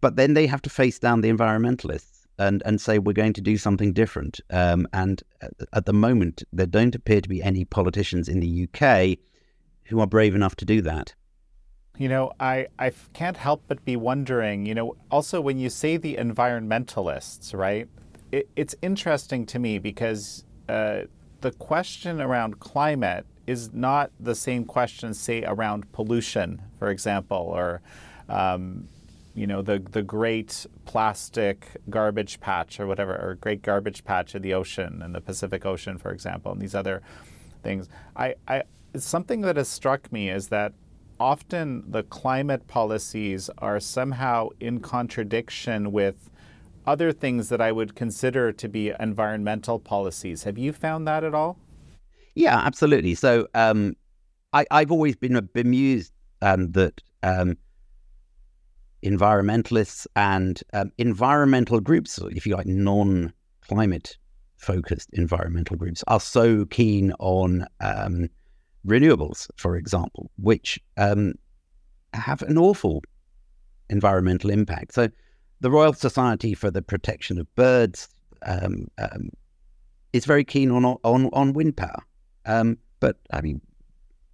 but 0.00 0.16
then 0.16 0.34
they 0.34 0.46
have 0.48 0.62
to 0.62 0.70
face 0.70 0.98
down 0.98 1.20
the 1.20 1.30
environmentalists 1.30 2.11
and, 2.46 2.62
and 2.64 2.80
say 2.80 2.98
we're 2.98 3.12
going 3.12 3.32
to 3.34 3.40
do 3.40 3.56
something 3.56 3.92
different. 3.92 4.40
Um, 4.50 4.86
and 4.92 5.22
at, 5.72 5.86
the 5.86 5.92
moment, 5.92 6.42
there 6.52 6.66
don't 6.66 6.94
appear 6.94 7.20
to 7.20 7.28
be 7.28 7.42
any 7.42 7.64
politicians 7.64 8.28
in 8.28 8.40
the 8.40 8.68
UK 8.68 9.18
who 9.84 10.00
are 10.00 10.06
brave 10.06 10.34
enough 10.34 10.56
to 10.56 10.64
do 10.64 10.80
that. 10.82 11.14
You 11.98 12.08
know, 12.08 12.32
I, 12.40 12.68
I 12.78 12.92
can't 13.12 13.36
help 13.36 13.64
but 13.68 13.84
be 13.84 13.96
wondering, 13.96 14.66
you 14.66 14.74
know, 14.74 14.96
also 15.10 15.40
when 15.40 15.58
you 15.58 15.68
say 15.68 15.96
the 15.96 16.16
environmentalists, 16.16 17.54
right? 17.54 17.86
It, 18.30 18.48
it's 18.56 18.74
interesting 18.80 19.44
to 19.46 19.58
me 19.58 19.78
because 19.78 20.44
uh, 20.68 21.02
the 21.42 21.52
question 21.52 22.20
around 22.20 22.60
climate 22.60 23.26
is 23.46 23.72
not 23.72 24.10
the 24.18 24.34
same 24.34 24.64
question, 24.64 25.12
say, 25.14 25.44
around 25.44 25.90
pollution, 25.92 26.62
for 26.78 26.90
example, 26.90 27.36
or 27.36 27.82
um, 28.28 28.88
you 29.34 29.46
know 29.46 29.62
the 29.62 29.78
the 29.78 30.02
great 30.02 30.66
plastic 30.84 31.76
garbage 31.88 32.40
patch 32.40 32.78
or 32.78 32.86
whatever, 32.86 33.14
or 33.14 33.36
great 33.40 33.62
garbage 33.62 34.04
patch 34.04 34.34
of 34.34 34.42
the 34.42 34.54
ocean 34.54 35.00
and 35.02 35.14
the 35.14 35.20
Pacific 35.20 35.64
Ocean, 35.64 35.98
for 35.98 36.10
example, 36.10 36.52
and 36.52 36.60
these 36.60 36.74
other 36.74 37.02
things. 37.62 37.88
I, 38.16 38.34
I 38.46 38.64
something 38.96 39.40
that 39.42 39.56
has 39.56 39.68
struck 39.68 40.12
me 40.12 40.28
is 40.28 40.48
that 40.48 40.74
often 41.18 41.84
the 41.90 42.02
climate 42.02 42.66
policies 42.66 43.48
are 43.58 43.80
somehow 43.80 44.48
in 44.60 44.80
contradiction 44.80 45.92
with 45.92 46.30
other 46.86 47.12
things 47.12 47.48
that 47.48 47.60
I 47.60 47.70
would 47.72 47.94
consider 47.94 48.52
to 48.52 48.68
be 48.68 48.92
environmental 48.98 49.78
policies. 49.78 50.42
Have 50.42 50.58
you 50.58 50.72
found 50.72 51.06
that 51.06 51.22
at 51.22 51.34
all? 51.34 51.58
Yeah, 52.34 52.58
absolutely. 52.58 53.14
So 53.14 53.46
um, 53.54 53.94
I, 54.52 54.66
have 54.70 54.90
always 54.90 55.16
been 55.16 55.48
bemused 55.54 56.12
um, 56.40 56.72
that 56.72 57.00
um, 57.22 57.56
environmentalists 59.02 60.06
and 60.16 60.62
um, 60.72 60.92
environmental 60.98 61.80
groups, 61.80 62.18
if 62.30 62.46
you 62.46 62.54
like, 62.54 62.66
non 62.66 63.32
climate 63.66 64.16
focused 64.56 65.10
environmental 65.12 65.76
groups, 65.76 66.04
are 66.06 66.20
so 66.20 66.64
keen 66.66 67.12
on 67.18 67.66
um, 67.80 68.28
renewables, 68.86 69.48
for 69.56 69.76
example, 69.76 70.30
which 70.36 70.80
um, 70.96 71.34
have 72.14 72.42
an 72.42 72.58
awful 72.58 73.02
environmental 73.90 74.50
impact. 74.50 74.94
So 74.94 75.08
the 75.60 75.70
Royal 75.70 75.92
Society 75.92 76.54
for 76.54 76.70
the 76.70 76.82
Protection 76.82 77.38
of 77.38 77.52
Birds 77.54 78.08
um, 78.46 78.88
um, 78.98 79.30
is 80.12 80.24
very 80.24 80.44
keen 80.44 80.70
on 80.70 80.84
on 80.84 81.30
on 81.32 81.52
wind 81.52 81.76
power, 81.76 82.02
um, 82.46 82.78
but 83.00 83.18
I 83.32 83.40
mean, 83.40 83.60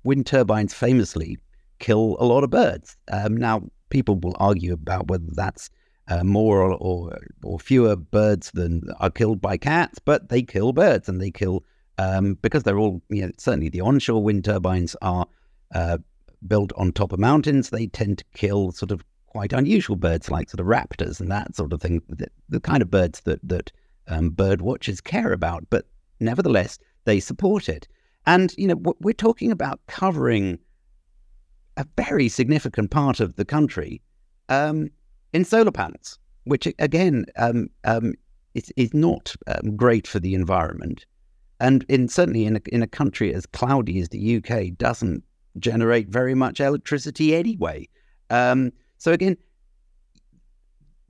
wind 0.04 0.26
turbines 0.26 0.74
famously 0.74 1.38
kill 1.78 2.16
a 2.18 2.24
lot 2.24 2.44
of 2.44 2.50
birds. 2.50 2.96
Now, 3.10 3.62
people 3.90 4.16
will 4.16 4.36
argue 4.38 4.72
about 4.72 5.08
whether 5.08 5.26
that's 5.28 5.70
uh, 6.08 6.24
more 6.24 6.62
or, 6.62 6.76
or, 6.80 7.18
or 7.42 7.58
fewer 7.58 7.94
birds 7.96 8.50
than 8.52 8.82
are 8.98 9.10
killed 9.10 9.40
by 9.40 9.56
cats, 9.56 9.98
but 9.98 10.28
they 10.28 10.42
kill 10.42 10.72
birds 10.72 11.08
and 11.08 11.20
they 11.20 11.30
kill 11.30 11.64
um, 11.98 12.34
because 12.42 12.62
they're 12.62 12.78
all 12.78 13.02
you 13.08 13.22
know 13.22 13.32
certainly 13.38 13.68
the 13.68 13.80
onshore 13.80 14.22
wind 14.22 14.44
turbines 14.44 14.96
are 15.02 15.26
uh, 15.74 15.98
built 16.46 16.72
on 16.76 16.92
top 16.92 17.12
of 17.12 17.18
mountains. 17.18 17.70
They 17.70 17.86
tend 17.88 18.18
to 18.18 18.24
kill 18.34 18.72
sort 18.72 18.90
of 18.90 19.04
quite 19.26 19.52
unusual 19.52 19.96
birds 19.96 20.30
like 20.30 20.48
sort 20.48 20.60
of 20.60 20.66
raptors 20.66 21.20
and 21.20 21.30
that 21.30 21.54
sort 21.54 21.72
of 21.72 21.82
thing, 21.82 22.00
the, 22.08 22.28
the 22.48 22.60
kind 22.60 22.82
of 22.82 22.90
birds 22.90 23.20
that 23.20 23.40
that 23.46 23.70
um, 24.06 24.30
bird 24.30 24.62
watchers 24.62 25.00
care 25.00 25.32
about. 25.32 25.66
But 25.70 25.86
nevertheless, 26.20 26.78
they 27.04 27.20
support 27.20 27.68
it. 27.68 27.86
And 28.26 28.54
you 28.56 28.68
know, 28.68 28.94
we're 29.00 29.12
talking 29.12 29.50
about 29.50 29.80
covering 29.86 30.58
a 31.78 31.86
very 31.96 32.28
significant 32.28 32.90
part 32.90 33.20
of 33.20 33.36
the 33.36 33.44
country 33.44 34.02
um, 34.48 34.90
in 35.32 35.44
solar 35.44 35.70
panels, 35.70 36.18
which 36.44 36.66
again 36.78 37.24
um, 37.36 37.70
um, 37.84 38.14
is, 38.54 38.72
is 38.76 38.92
not 38.92 39.34
um, 39.46 39.76
great 39.76 40.06
for 40.06 40.18
the 40.18 40.34
environment. 40.34 41.06
And 41.60 41.84
in 41.88 42.08
certainly 42.08 42.44
in 42.44 42.56
a, 42.56 42.60
in 42.70 42.82
a 42.82 42.86
country 42.86 43.32
as 43.32 43.46
cloudy 43.46 44.00
as 44.00 44.08
the 44.10 44.36
UK, 44.36 44.76
doesn't 44.76 45.22
generate 45.58 46.08
very 46.08 46.34
much 46.34 46.60
electricity 46.60 47.34
anyway. 47.34 47.88
Um, 48.30 48.72
so 48.98 49.12
again, 49.12 49.36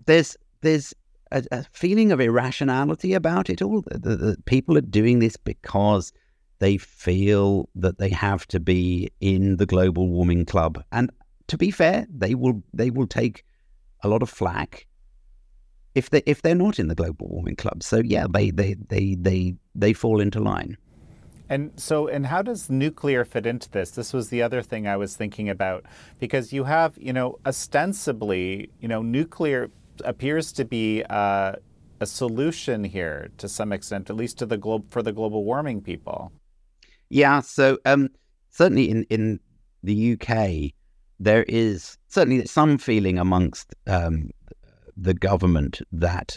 there's 0.06 0.36
there's 0.60 0.94
a, 1.32 1.44
a, 1.50 1.64
feeling 1.72 2.12
of 2.12 2.20
irrationality 2.20 3.14
about 3.14 3.50
it 3.50 3.62
all. 3.62 3.82
The, 3.82 3.98
the, 3.98 4.16
the, 4.16 4.36
people 4.46 4.76
are 4.76 4.82
doing 4.82 5.18
this 5.18 5.36
because 5.36 6.12
they 6.58 6.76
feel 6.76 7.68
that 7.74 7.98
they 7.98 8.10
have 8.10 8.46
to 8.48 8.60
be 8.60 9.10
in 9.20 9.56
the 9.56 9.66
global 9.66 10.08
warming 10.08 10.44
club. 10.44 10.82
And 10.92 11.10
to 11.48 11.56
be 11.56 11.70
fair, 11.70 12.06
they 12.10 12.34
will 12.34 12.62
they 12.72 12.90
will 12.90 13.06
take 13.06 13.44
a 14.02 14.08
lot 14.08 14.22
of 14.22 14.30
flack 14.30 14.86
if 15.94 16.10
they 16.10 16.22
if 16.26 16.42
they're 16.42 16.54
not 16.54 16.78
in 16.78 16.88
the 16.88 16.94
global 16.94 17.28
warming 17.28 17.56
club. 17.56 17.82
So 17.82 18.00
yeah, 18.04 18.26
they 18.32 18.50
they 18.50 18.74
they 18.88 19.14
they 19.14 19.54
they 19.74 19.92
fall 19.92 20.20
into 20.20 20.40
line. 20.40 20.76
And 21.50 21.72
so, 21.76 22.08
and 22.08 22.26
how 22.26 22.42
does 22.42 22.68
nuclear 22.68 23.24
fit 23.24 23.46
into 23.46 23.70
this? 23.70 23.92
This 23.92 24.12
was 24.12 24.28
the 24.28 24.42
other 24.42 24.60
thing 24.60 24.86
I 24.86 24.98
was 24.98 25.16
thinking 25.16 25.48
about 25.48 25.86
because 26.18 26.52
you 26.52 26.64
have, 26.64 26.98
you 26.98 27.12
know, 27.12 27.38
ostensibly, 27.46 28.70
you 28.80 28.88
know, 28.88 29.00
nuclear 29.00 29.70
appears 30.04 30.52
to 30.52 30.66
be 30.66 31.02
uh, 31.08 31.52
a 32.00 32.06
solution 32.06 32.84
here 32.84 33.30
to 33.38 33.48
some 33.48 33.72
extent, 33.72 34.10
at 34.10 34.16
least 34.16 34.38
to 34.38 34.46
the 34.46 34.58
globe 34.58 34.90
for 34.90 35.02
the 35.02 35.12
global 35.12 35.42
warming 35.44 35.80
people. 35.80 36.32
Yeah. 37.10 37.40
So 37.40 37.78
um, 37.84 38.08
certainly 38.50 38.90
in 38.90 39.04
in 39.04 39.40
the 39.82 40.12
UK, 40.12 40.72
there 41.20 41.44
is 41.44 41.96
certainly 42.08 42.44
some 42.46 42.78
feeling 42.78 43.18
amongst 43.18 43.74
um, 43.86 44.30
the 44.96 45.14
government 45.14 45.80
that 45.92 46.36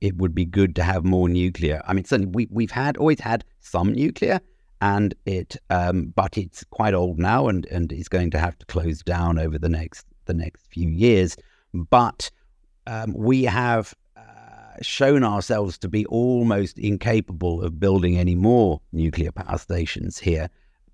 it 0.00 0.16
would 0.16 0.34
be 0.34 0.44
good 0.44 0.74
to 0.76 0.82
have 0.82 1.04
more 1.04 1.28
nuclear. 1.28 1.82
I 1.86 1.92
mean, 1.92 2.04
certainly 2.04 2.32
we 2.32 2.48
we've 2.50 2.70
had 2.70 2.96
always 2.96 3.20
had 3.20 3.44
some 3.60 3.92
nuclear, 3.92 4.40
and 4.80 5.14
it 5.24 5.56
um, 5.70 6.12
but 6.16 6.36
it's 6.36 6.64
quite 6.70 6.94
old 6.94 7.18
now, 7.18 7.48
and 7.48 7.66
and 7.66 7.92
is 7.92 8.08
going 8.08 8.30
to 8.32 8.38
have 8.38 8.58
to 8.58 8.66
close 8.66 9.02
down 9.02 9.38
over 9.38 9.58
the 9.58 9.68
next 9.68 10.06
the 10.24 10.34
next 10.34 10.66
few 10.66 10.88
years. 10.88 11.36
But 11.74 12.30
um, 12.86 13.14
we 13.14 13.44
have 13.44 13.94
shown 14.82 15.24
ourselves 15.24 15.78
to 15.78 15.88
be 15.88 16.06
almost 16.06 16.78
incapable 16.78 17.62
of 17.62 17.80
building 17.80 18.18
any 18.18 18.34
more 18.34 18.80
nuclear 18.92 19.32
power 19.32 19.58
stations 19.58 20.18
here, 20.18 20.48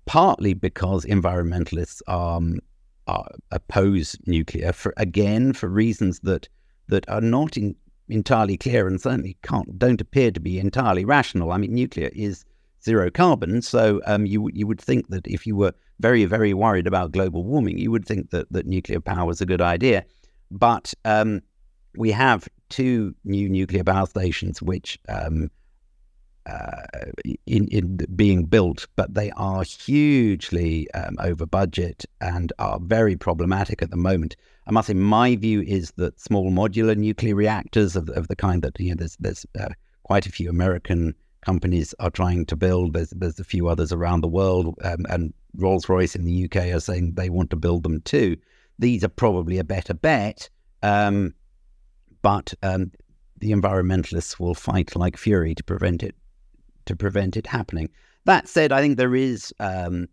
partly 0.05 0.53
because 0.53 1.05
environmentalists 1.05 2.01
um, 2.07 2.59
are, 3.07 3.29
oppose 3.51 4.15
nuclear 4.25 4.71
for 4.71 4.93
again 4.97 5.53
for 5.53 5.69
reasons 5.69 6.19
that 6.21 6.47
that 6.87 7.07
are 7.09 7.21
not 7.21 7.57
in, 7.57 7.75
entirely 8.09 8.57
clear 8.57 8.87
and 8.87 9.01
certainly 9.01 9.37
can't 9.41 9.77
don't 9.79 10.01
appear 10.01 10.31
to 10.31 10.39
be 10.39 10.59
entirely 10.59 11.05
rational. 11.05 11.51
I 11.51 11.57
mean, 11.57 11.73
nuclear 11.73 12.09
is 12.13 12.45
zero 12.83 13.09
carbon, 13.09 13.61
so 13.61 14.01
um, 14.05 14.25
you 14.25 14.49
you 14.53 14.67
would 14.67 14.81
think 14.81 15.09
that 15.09 15.27
if 15.27 15.45
you 15.47 15.55
were 15.55 15.73
very 15.99 16.25
very 16.25 16.53
worried 16.53 16.87
about 16.87 17.11
global 17.11 17.43
warming, 17.43 17.77
you 17.77 17.91
would 17.91 18.05
think 18.05 18.29
that 18.31 18.51
that 18.51 18.65
nuclear 18.65 18.99
power 18.99 19.25
was 19.25 19.41
a 19.41 19.45
good 19.45 19.61
idea. 19.61 20.05
But 20.51 20.93
um, 21.05 21.41
we 21.97 22.11
have 22.11 22.47
two 22.69 23.15
new 23.23 23.49
nuclear 23.49 23.83
power 23.83 24.05
stations 24.05 24.61
which 24.61 24.99
um, 25.09 25.49
uh, 26.45 26.83
in, 27.47 27.67
in 27.69 27.97
being 28.15 28.45
built, 28.45 28.87
but 28.95 29.13
they 29.13 29.31
are 29.31 29.63
hugely 29.63 30.89
um, 30.91 31.15
over 31.19 31.45
budget 31.45 32.05
and 32.21 32.53
are 32.59 32.79
very 32.81 33.15
problematic 33.15 33.81
at 33.81 33.89
the 33.89 33.97
moment. 33.97 34.35
I 34.67 34.71
must 34.71 34.87
say, 34.87 34.93
my 34.93 35.35
view 35.35 35.61
is 35.61 35.91
that 35.97 36.19
small 36.19 36.51
modular 36.51 36.95
nuclear 36.95 37.35
reactors 37.35 37.95
of, 37.95 38.09
of 38.09 38.27
the 38.27 38.35
kind 38.35 38.61
that 38.61 38.79
you 38.79 38.89
know, 38.89 38.95
there's 38.97 39.17
there's 39.19 39.45
uh, 39.59 39.69
quite 40.03 40.25
a 40.25 40.31
few 40.31 40.49
American 40.49 41.15
companies 41.41 41.93
are 41.99 42.09
trying 42.09 42.45
to 42.47 42.55
build. 42.55 42.93
There's 42.93 43.11
there's 43.11 43.39
a 43.39 43.43
few 43.43 43.67
others 43.67 43.91
around 43.91 44.21
the 44.21 44.27
world, 44.27 44.75
um, 44.83 45.05
and 45.09 45.33
Rolls 45.55 45.89
Royce 45.89 46.15
in 46.15 46.25
the 46.25 46.45
UK 46.45 46.73
are 46.75 46.79
saying 46.79 47.13
they 47.13 47.29
want 47.29 47.49
to 47.51 47.55
build 47.55 47.83
them 47.83 48.01
too. 48.01 48.37
These 48.77 49.03
are 49.03 49.09
probably 49.09 49.57
a 49.57 49.63
better 49.63 49.93
bet, 49.93 50.49
um, 50.83 51.33
but 52.25 52.55
um, 52.63 52.91
the 53.37 53.51
environmentalists 53.51 54.39
will 54.39 54.55
fight 54.55 54.95
like 54.95 55.15
fury 55.15 55.53
to 55.53 55.63
prevent 55.63 56.01
it 56.01 56.15
to 56.85 56.95
prevent 56.95 57.37
it 57.37 57.45
happening. 57.45 57.87
That 58.23 58.47
said, 58.47 58.71
I 58.71 58.81
think 58.81 58.97
there 58.97 59.13
is 59.13 59.53
um, 59.59 60.07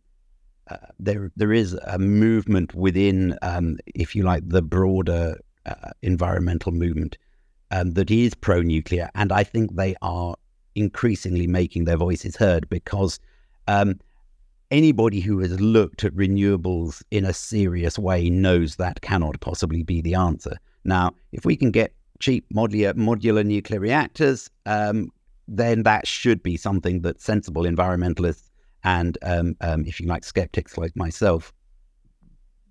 uh, 0.70 0.76
there 0.98 1.32
there 1.36 1.54
is 1.54 1.72
a 1.86 1.98
movement 1.98 2.74
within, 2.74 3.38
um, 3.40 3.78
if 3.94 4.14
you 4.14 4.24
like, 4.24 4.46
the 4.46 4.60
broader 4.60 5.40
uh, 5.64 5.92
environmental 6.02 6.70
movement 6.70 7.16
um, 7.70 7.92
that 7.92 8.10
is 8.10 8.34
pro 8.34 8.60
nuclear. 8.60 9.08
And 9.14 9.32
I 9.32 9.42
think 9.42 9.74
they 9.74 9.94
are 10.02 10.36
increasingly 10.74 11.46
making 11.46 11.86
their 11.86 11.96
voices 11.96 12.36
heard 12.36 12.68
because 12.68 13.20
um, 13.68 13.98
anybody 14.70 15.20
who 15.20 15.38
has 15.38 15.58
looked 15.60 16.04
at 16.04 16.12
renewables 16.12 17.02
in 17.10 17.24
a 17.24 17.32
serious 17.32 17.98
way 17.98 18.28
knows 18.28 18.76
that 18.76 19.00
cannot 19.00 19.40
possibly 19.40 19.82
be 19.82 20.02
the 20.02 20.14
answer. 20.14 20.58
Now, 20.84 21.12
if 21.32 21.46
we 21.46 21.56
can 21.56 21.70
get 21.70 21.94
cheap 22.22 22.46
modular, 22.54 22.94
modular 22.94 23.44
nuclear 23.44 23.80
reactors, 23.80 24.48
um, 24.64 25.10
then 25.48 25.82
that 25.82 26.06
should 26.06 26.42
be 26.42 26.56
something 26.56 27.02
that 27.02 27.20
sensible 27.20 27.64
environmentalists 27.64 28.48
and, 28.84 29.18
um, 29.22 29.56
um, 29.60 29.84
if 29.84 30.00
you 30.00 30.06
like, 30.06 30.24
skeptics 30.24 30.78
like 30.78 30.96
myself 30.96 31.52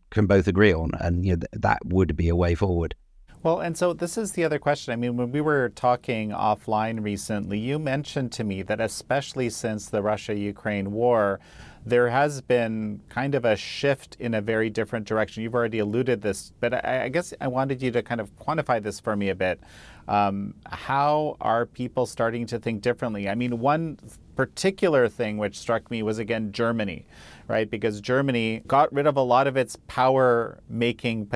can 0.10 0.26
both 0.26 0.48
agree 0.48 0.74
on. 0.74 0.92
And 1.00 1.26
you 1.26 1.34
know, 1.34 1.42
th- 1.42 1.62
that 1.62 1.80
would 1.86 2.16
be 2.16 2.30
a 2.30 2.36
way 2.36 2.56
forward. 2.56 2.96
Well, 3.44 3.60
and 3.60 3.76
so 3.76 3.94
this 3.94 4.18
is 4.18 4.34
the 4.34 4.44
other 4.44 4.60
question. 4.60 4.94
I 4.94 4.96
mean, 4.96 5.18
when 5.18 5.32
we 5.32 5.42
were 5.42 5.70
talking 5.70 6.30
offline 6.30 7.04
recently, 7.04 7.58
you 7.58 7.80
mentioned 7.80 8.32
to 8.34 8.44
me 8.44 8.62
that 8.64 8.80
especially 8.80 9.50
since 9.50 9.90
the 9.90 10.02
Russia 10.02 10.36
Ukraine 10.36 10.92
war, 10.92 11.40
there 11.86 12.10
has 12.10 12.42
been 12.42 13.02
kind 13.10 13.34
of 13.34 13.44
a 13.44 13.56
shift 13.56 14.16
in 14.20 14.34
a 14.34 14.42
very 14.42 14.70
different 14.70 15.08
direction. 15.08 15.42
You've 15.42 15.56
already 15.56 15.80
alluded 15.80 16.22
this, 16.22 16.54
but 16.60 16.74
I, 16.86 17.06
I 17.06 17.10
guess 17.10 17.34
I 17.42 17.48
wanted 17.48 17.82
you 17.82 17.92
to 17.92 18.04
kind 18.04 18.22
of 18.22 18.36
quantify 18.38 18.82
this 18.82 19.00
for 19.00 19.16
me 19.16 19.30
a 19.30 19.36
bit. 19.36 19.60
Um, 20.08 20.54
how 20.68 21.38
are 21.42 21.66
people 21.66 22.06
starting 22.06 22.46
to 22.48 22.60
think 22.60 22.82
differently? 22.82 23.28
I 23.28 23.36
mean, 23.36 23.60
one 23.60 23.98
particular 24.36 25.08
thing 25.08 25.38
which 25.38 25.58
struck 25.58 25.90
me 25.90 26.04
was 26.04 26.20
again 26.20 26.52
Germany, 26.52 27.06
right? 27.48 27.70
Because 27.70 28.00
Germany 28.00 28.62
got 28.68 28.92
rid 28.94 29.08
of 29.08 29.18
a 29.18 29.22
lot 29.22 29.48
of 29.48 29.58
its 29.58 29.78
power 29.88 30.60
making 30.70 31.32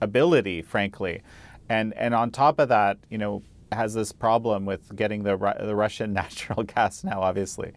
ability, 0.00 0.62
frankly. 0.62 1.22
And 1.68 1.92
and 1.94 2.14
on 2.14 2.30
top 2.30 2.58
of 2.58 2.68
that, 2.68 2.98
you 3.10 3.18
know, 3.18 3.42
has 3.72 3.94
this 3.94 4.12
problem 4.12 4.64
with 4.64 4.94
getting 4.96 5.22
the 5.22 5.36
the 5.60 5.74
Russian 5.74 6.12
natural 6.22 6.62
gas 6.62 7.04
now, 7.04 7.20
obviously. 7.20 7.72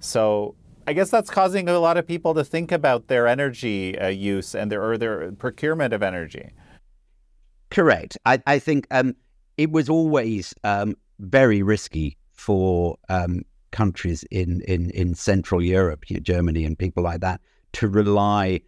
So 0.00 0.54
I 0.86 0.92
guess 0.92 1.10
that's 1.10 1.30
causing 1.30 1.68
a 1.68 1.78
lot 1.78 1.96
of 1.96 2.06
people 2.06 2.34
to 2.34 2.44
think 2.44 2.72
about 2.72 3.08
their 3.08 3.26
energy 3.26 3.98
uh, 3.98 4.08
use 4.08 4.54
and 4.54 4.70
their 4.70 4.82
or 4.82 4.98
their 4.98 5.32
procurement 5.32 5.94
of 5.94 6.02
energy. 6.02 6.50
Correct. 7.70 8.18
I, 8.24 8.42
I 8.46 8.58
think 8.58 8.86
um, 8.90 9.14
it 9.56 9.70
was 9.70 9.88
always 9.88 10.54
um, 10.62 10.94
very 11.18 11.62
risky 11.62 12.16
for 12.32 12.96
um, 13.08 13.42
countries 13.70 14.24
in, 14.30 14.60
in, 14.68 14.90
in 14.90 15.14
Central 15.14 15.62
Europe, 15.62 16.08
you 16.08 16.16
know, 16.16 16.20
Germany 16.20 16.64
and 16.64 16.78
people 16.78 17.02
like 17.02 17.20
that, 17.20 17.40
to 17.72 17.88
rely 17.88 18.60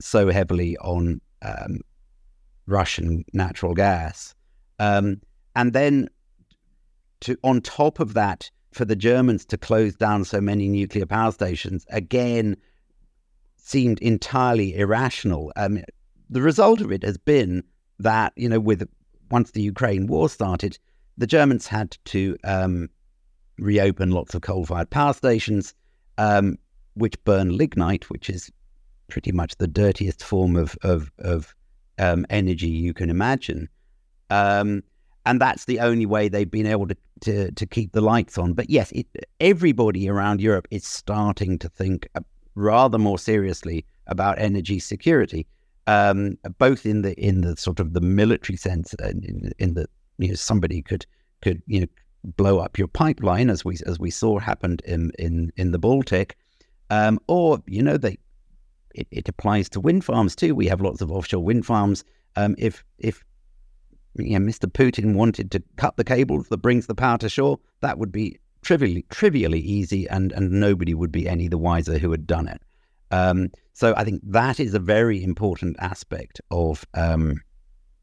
so 0.00 0.30
heavily 0.30 0.76
on 0.78 1.20
um, 1.42 1.80
Russian 2.66 3.24
natural 3.32 3.74
gas. 3.74 4.34
Um, 4.78 5.20
and 5.54 5.72
then 5.72 6.08
to 7.20 7.36
on 7.44 7.60
top 7.60 8.00
of 8.00 8.14
that, 8.14 8.50
for 8.72 8.84
the 8.84 8.96
Germans 8.96 9.44
to 9.46 9.58
close 9.58 9.94
down 9.94 10.24
so 10.24 10.40
many 10.40 10.68
nuclear 10.68 11.06
power 11.06 11.32
stations 11.32 11.86
again 11.90 12.56
seemed 13.56 14.00
entirely 14.00 14.74
irrational. 14.76 15.52
Um, 15.56 15.82
the 16.28 16.42
result 16.42 16.80
of 16.80 16.90
it 16.90 17.02
has 17.04 17.16
been 17.16 17.62
that 17.98 18.32
you 18.36 18.48
know, 18.48 18.60
with 18.60 18.88
once 19.30 19.52
the 19.52 19.62
Ukraine 19.62 20.06
war 20.06 20.28
started, 20.28 20.78
the 21.16 21.26
Germans 21.26 21.66
had 21.66 21.96
to 22.06 22.36
um, 22.44 22.88
reopen 23.58 24.10
lots 24.10 24.34
of 24.34 24.42
coal-fired 24.42 24.90
power 24.90 25.12
stations, 25.12 25.74
um, 26.18 26.58
which 26.94 27.22
burn 27.24 27.56
lignite, 27.56 28.10
which 28.10 28.28
is 28.28 28.50
pretty 29.08 29.32
much 29.32 29.56
the 29.56 29.68
dirtiest 29.68 30.24
form 30.24 30.56
of 30.56 30.76
of, 30.82 31.12
of 31.18 31.54
um, 31.98 32.26
energy 32.30 32.68
you 32.68 32.94
can 32.94 33.10
imagine. 33.10 33.68
Um, 34.30 34.82
and 35.26 35.40
that's 35.40 35.64
the 35.66 35.80
only 35.80 36.06
way 36.06 36.28
they've 36.28 36.50
been 36.50 36.66
able 36.66 36.88
to, 36.88 36.96
to, 37.20 37.52
to 37.52 37.66
keep 37.66 37.92
the 37.92 38.00
lights 38.00 38.38
on. 38.38 38.52
But 38.52 38.70
yes, 38.70 38.90
it, 38.92 39.06
everybody 39.40 40.08
around 40.08 40.40
Europe 40.40 40.66
is 40.70 40.84
starting 40.86 41.58
to 41.58 41.68
think 41.68 42.08
uh, 42.14 42.20
rather 42.54 42.98
more 42.98 43.18
seriously 43.18 43.84
about 44.06 44.38
energy 44.38 44.78
security, 44.78 45.46
um, 45.86 46.38
both 46.58 46.86
in 46.86 47.02
the 47.02 47.18
in 47.20 47.40
the 47.42 47.56
sort 47.56 47.80
of 47.80 47.92
the 47.92 48.00
military 48.00 48.56
sense, 48.56 48.94
and 48.94 49.24
in, 49.24 49.52
in 49.58 49.74
the 49.74 49.86
you 50.18 50.28
know 50.28 50.34
somebody 50.34 50.82
could 50.82 51.06
could 51.40 51.62
you 51.66 51.80
know 51.80 51.86
blow 52.36 52.58
up 52.58 52.78
your 52.78 52.88
pipeline 52.88 53.50
as 53.50 53.64
we 53.64 53.76
as 53.86 53.98
we 53.98 54.10
saw 54.10 54.38
happened 54.38 54.82
in 54.84 55.12
in 55.18 55.52
in 55.56 55.72
the 55.72 55.78
Baltic, 55.78 56.36
um, 56.90 57.18
or 57.28 57.62
you 57.66 57.82
know 57.82 57.96
they 57.96 58.18
it, 58.94 59.06
it 59.10 59.28
applies 59.28 59.68
to 59.70 59.80
wind 59.80 60.04
farms 60.04 60.36
too. 60.36 60.54
We 60.54 60.66
have 60.66 60.80
lots 60.80 61.00
of 61.00 61.10
offshore 61.10 61.44
wind 61.44 61.66
farms. 61.66 62.04
Um, 62.36 62.54
if 62.58 62.84
if 62.98 63.24
you 64.14 64.38
know, 64.38 64.46
Mr. 64.46 64.70
Putin 64.70 65.14
wanted 65.14 65.50
to 65.52 65.62
cut 65.76 65.96
the 65.96 66.04
cable 66.04 66.42
that 66.50 66.58
brings 66.58 66.86
the 66.86 66.94
power 66.94 67.18
to 67.18 67.28
shore, 67.28 67.58
that 67.80 67.98
would 67.98 68.12
be 68.12 68.38
trivially 68.62 69.04
trivially 69.10 69.60
easy, 69.60 70.08
and 70.08 70.32
and 70.32 70.50
nobody 70.50 70.94
would 70.94 71.12
be 71.12 71.28
any 71.28 71.48
the 71.48 71.58
wiser 71.58 71.98
who 71.98 72.10
had 72.10 72.26
done 72.26 72.48
it. 72.48 72.62
Um, 73.10 73.50
so 73.72 73.94
I 73.96 74.04
think 74.04 74.22
that 74.24 74.60
is 74.60 74.74
a 74.74 74.78
very 74.78 75.22
important 75.22 75.76
aspect 75.78 76.40
of 76.50 76.84
um, 76.94 77.40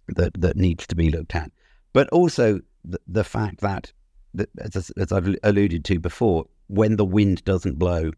that 0.07 0.39
that 0.41 0.57
needs 0.57 0.87
to 0.87 0.95
be 0.95 1.09
looked 1.11 1.35
at. 1.35 1.51
But 1.93 2.09
also 2.09 2.59
the, 2.85 2.99
the 3.07 3.23
fact 3.23 3.61
that, 3.61 3.91
that 4.33 4.49
as, 4.59 4.91
as 4.91 5.11
I've 5.11 5.35
alluded 5.43 5.85
to 5.85 5.99
before, 5.99 6.45
when 6.67 6.97
the 6.97 7.05
wind 7.05 7.43
doesn't 7.45 7.79
blow, 7.79 8.11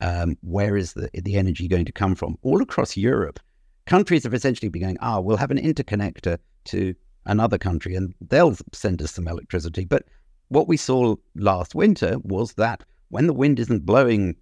um, 0.00 0.36
where 0.42 0.76
is 0.76 0.94
the, 0.94 1.10
the 1.12 1.36
energy 1.36 1.68
going 1.68 1.84
to 1.84 1.92
come 1.92 2.14
from? 2.14 2.36
All 2.42 2.62
across 2.62 2.96
Europe, 2.96 3.38
countries 3.86 4.24
have 4.24 4.34
essentially 4.34 4.68
been 4.68 4.82
going, 4.82 4.98
ah, 5.00 5.20
we'll 5.20 5.36
have 5.36 5.50
an 5.50 5.58
interconnector 5.58 6.38
to 6.64 6.94
another 7.26 7.58
country 7.58 7.94
and 7.94 8.14
they'll 8.20 8.56
send 8.72 9.02
us 9.02 9.12
some 9.12 9.28
electricity. 9.28 9.84
But 9.84 10.04
what 10.48 10.68
we 10.68 10.76
saw 10.76 11.16
last 11.36 11.74
winter 11.74 12.16
was 12.22 12.54
that 12.54 12.84
when 13.08 13.26
the 13.26 13.32
wind 13.32 13.58
isn't 13.58 13.86
blowing 13.86 14.36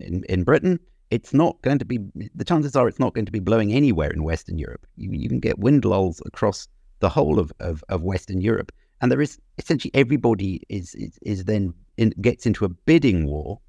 in, 0.00 0.24
in 0.28 0.44
Britain, 0.44 0.80
it's 1.10 1.34
not 1.34 1.60
going 1.62 1.78
to 1.78 1.84
be, 1.84 1.98
the 2.34 2.44
chances 2.44 2.74
are 2.74 2.88
it's 2.88 2.98
not 2.98 3.14
going 3.14 3.26
to 3.26 3.32
be 3.32 3.40
blowing 3.40 3.72
anywhere 3.72 4.10
in 4.10 4.24
Western 4.24 4.58
Europe. 4.58 4.86
You, 4.96 5.10
you 5.12 5.28
can 5.28 5.40
get 5.40 5.58
wind 5.58 5.84
lulls 5.84 6.22
across 6.24 6.68
the 7.00 7.08
whole 7.08 7.38
of, 7.38 7.52
of, 7.60 7.84
of 7.88 8.02
Western 8.02 8.40
Europe. 8.40 8.72
And 9.00 9.10
there 9.10 9.20
is 9.20 9.38
essentially 9.58 9.90
everybody 9.94 10.62
is, 10.68 10.94
is, 10.94 11.18
is 11.22 11.44
then 11.44 11.74
in, 11.96 12.14
gets 12.20 12.46
into 12.46 12.64
a 12.64 12.68
bidding 12.68 13.26
war 13.26 13.60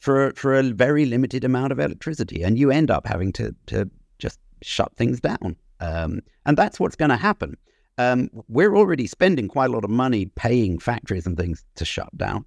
for 0.00 0.32
for 0.34 0.54
a 0.54 0.62
very 0.62 1.04
limited 1.04 1.44
amount 1.44 1.72
of 1.72 1.78
electricity, 1.78 2.42
and 2.42 2.58
you 2.58 2.70
end 2.70 2.90
up 2.90 3.06
having 3.06 3.32
to 3.34 3.54
to 3.66 3.88
just 4.18 4.40
shut 4.62 4.96
things 4.96 5.20
down. 5.20 5.56
Um, 5.80 6.20
and 6.46 6.56
that's 6.56 6.78
what's 6.78 6.96
going 6.96 7.10
to 7.10 7.16
happen. 7.16 7.56
Um, 7.98 8.30
we're 8.48 8.76
already 8.76 9.06
spending 9.06 9.48
quite 9.48 9.70
a 9.70 9.72
lot 9.72 9.84
of 9.84 9.90
money 9.90 10.26
paying 10.26 10.78
factories 10.78 11.26
and 11.26 11.36
things 11.36 11.64
to 11.76 11.84
shut 11.84 12.16
down. 12.16 12.44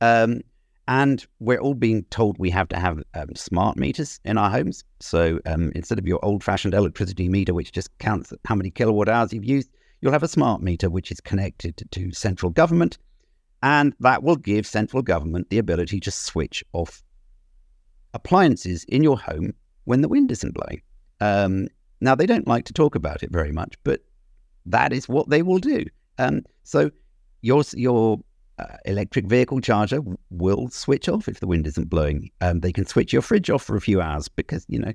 Um, 0.00 0.42
and 0.88 1.24
we're 1.38 1.60
all 1.60 1.74
being 1.74 2.04
told 2.04 2.36
we 2.38 2.50
have 2.50 2.68
to 2.68 2.78
have 2.78 3.02
um, 3.14 3.34
smart 3.36 3.76
meters 3.76 4.20
in 4.24 4.36
our 4.36 4.50
homes. 4.50 4.84
So 5.00 5.38
um, 5.46 5.70
instead 5.74 5.98
of 5.98 6.06
your 6.06 6.22
old 6.24 6.42
fashioned 6.42 6.74
electricity 6.74 7.28
meter, 7.28 7.54
which 7.54 7.72
just 7.72 7.96
counts 7.98 8.32
how 8.44 8.56
many 8.56 8.70
kilowatt 8.70 9.08
hours 9.08 9.32
you've 9.32 9.44
used, 9.44 9.70
you'll 10.00 10.12
have 10.12 10.24
a 10.24 10.28
smart 10.28 10.60
meter 10.60 10.90
which 10.90 11.12
is 11.12 11.20
connected 11.20 11.82
to 11.92 12.12
central 12.12 12.50
government 12.50 12.98
and 13.62 13.94
that 14.00 14.22
will 14.22 14.36
give 14.36 14.66
central 14.66 15.02
government 15.02 15.48
the 15.50 15.58
ability 15.58 16.00
to 16.00 16.10
switch 16.10 16.64
off 16.72 17.02
appliances 18.12 18.84
in 18.84 19.02
your 19.02 19.18
home 19.18 19.54
when 19.84 20.02
the 20.02 20.08
wind 20.08 20.30
isn't 20.30 20.54
blowing. 20.54 20.82
Um, 22.02 22.04
now, 22.04 22.14
they 22.14 22.26
don't 22.26 22.48
like 22.48 22.64
to 22.66 22.72
talk 22.72 22.94
about 22.94 23.22
it 23.22 23.30
very 23.30 23.52
much, 23.52 23.74
but 23.84 24.00
that 24.66 24.92
is 24.92 25.08
what 25.08 25.28
they 25.28 25.42
will 25.42 25.58
do. 25.58 25.84
Um, 26.18 26.42
so 26.62 26.90
your, 27.40 27.62
your 27.74 28.18
uh, 28.58 28.76
electric 28.84 29.26
vehicle 29.26 29.60
charger 29.60 30.00
will 30.30 30.68
switch 30.68 31.08
off 31.08 31.28
if 31.28 31.40
the 31.40 31.46
wind 31.46 31.66
isn't 31.66 31.88
blowing. 31.88 32.30
Um, 32.40 32.60
they 32.60 32.72
can 32.72 32.86
switch 32.86 33.12
your 33.12 33.22
fridge 33.22 33.50
off 33.50 33.62
for 33.62 33.76
a 33.76 33.80
few 33.80 34.00
hours 34.00 34.28
because, 34.28 34.66
you 34.68 34.78
know, 34.78 34.92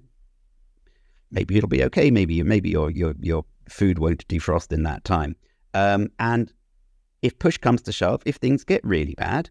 maybe 1.32 1.58
it'll 1.58 1.70
be 1.70 1.84
okay. 1.86 2.12
Maybe 2.12 2.44
maybe 2.44 2.70
your 2.70 2.90
your 2.92 3.14
your 3.20 3.44
food 3.70 4.00
won't 4.00 4.28
defrost 4.28 4.72
in 4.72 4.84
that 4.84 5.04
time. 5.04 5.36
Um, 5.74 6.10
and 6.20 6.54
if 7.22 7.38
push 7.40 7.58
comes 7.58 7.82
to 7.84 7.92
shove, 7.92 8.22
if 8.26 8.38
things 8.38 8.64
get 8.64 8.84
really 8.86 9.16
bad, 9.16 9.50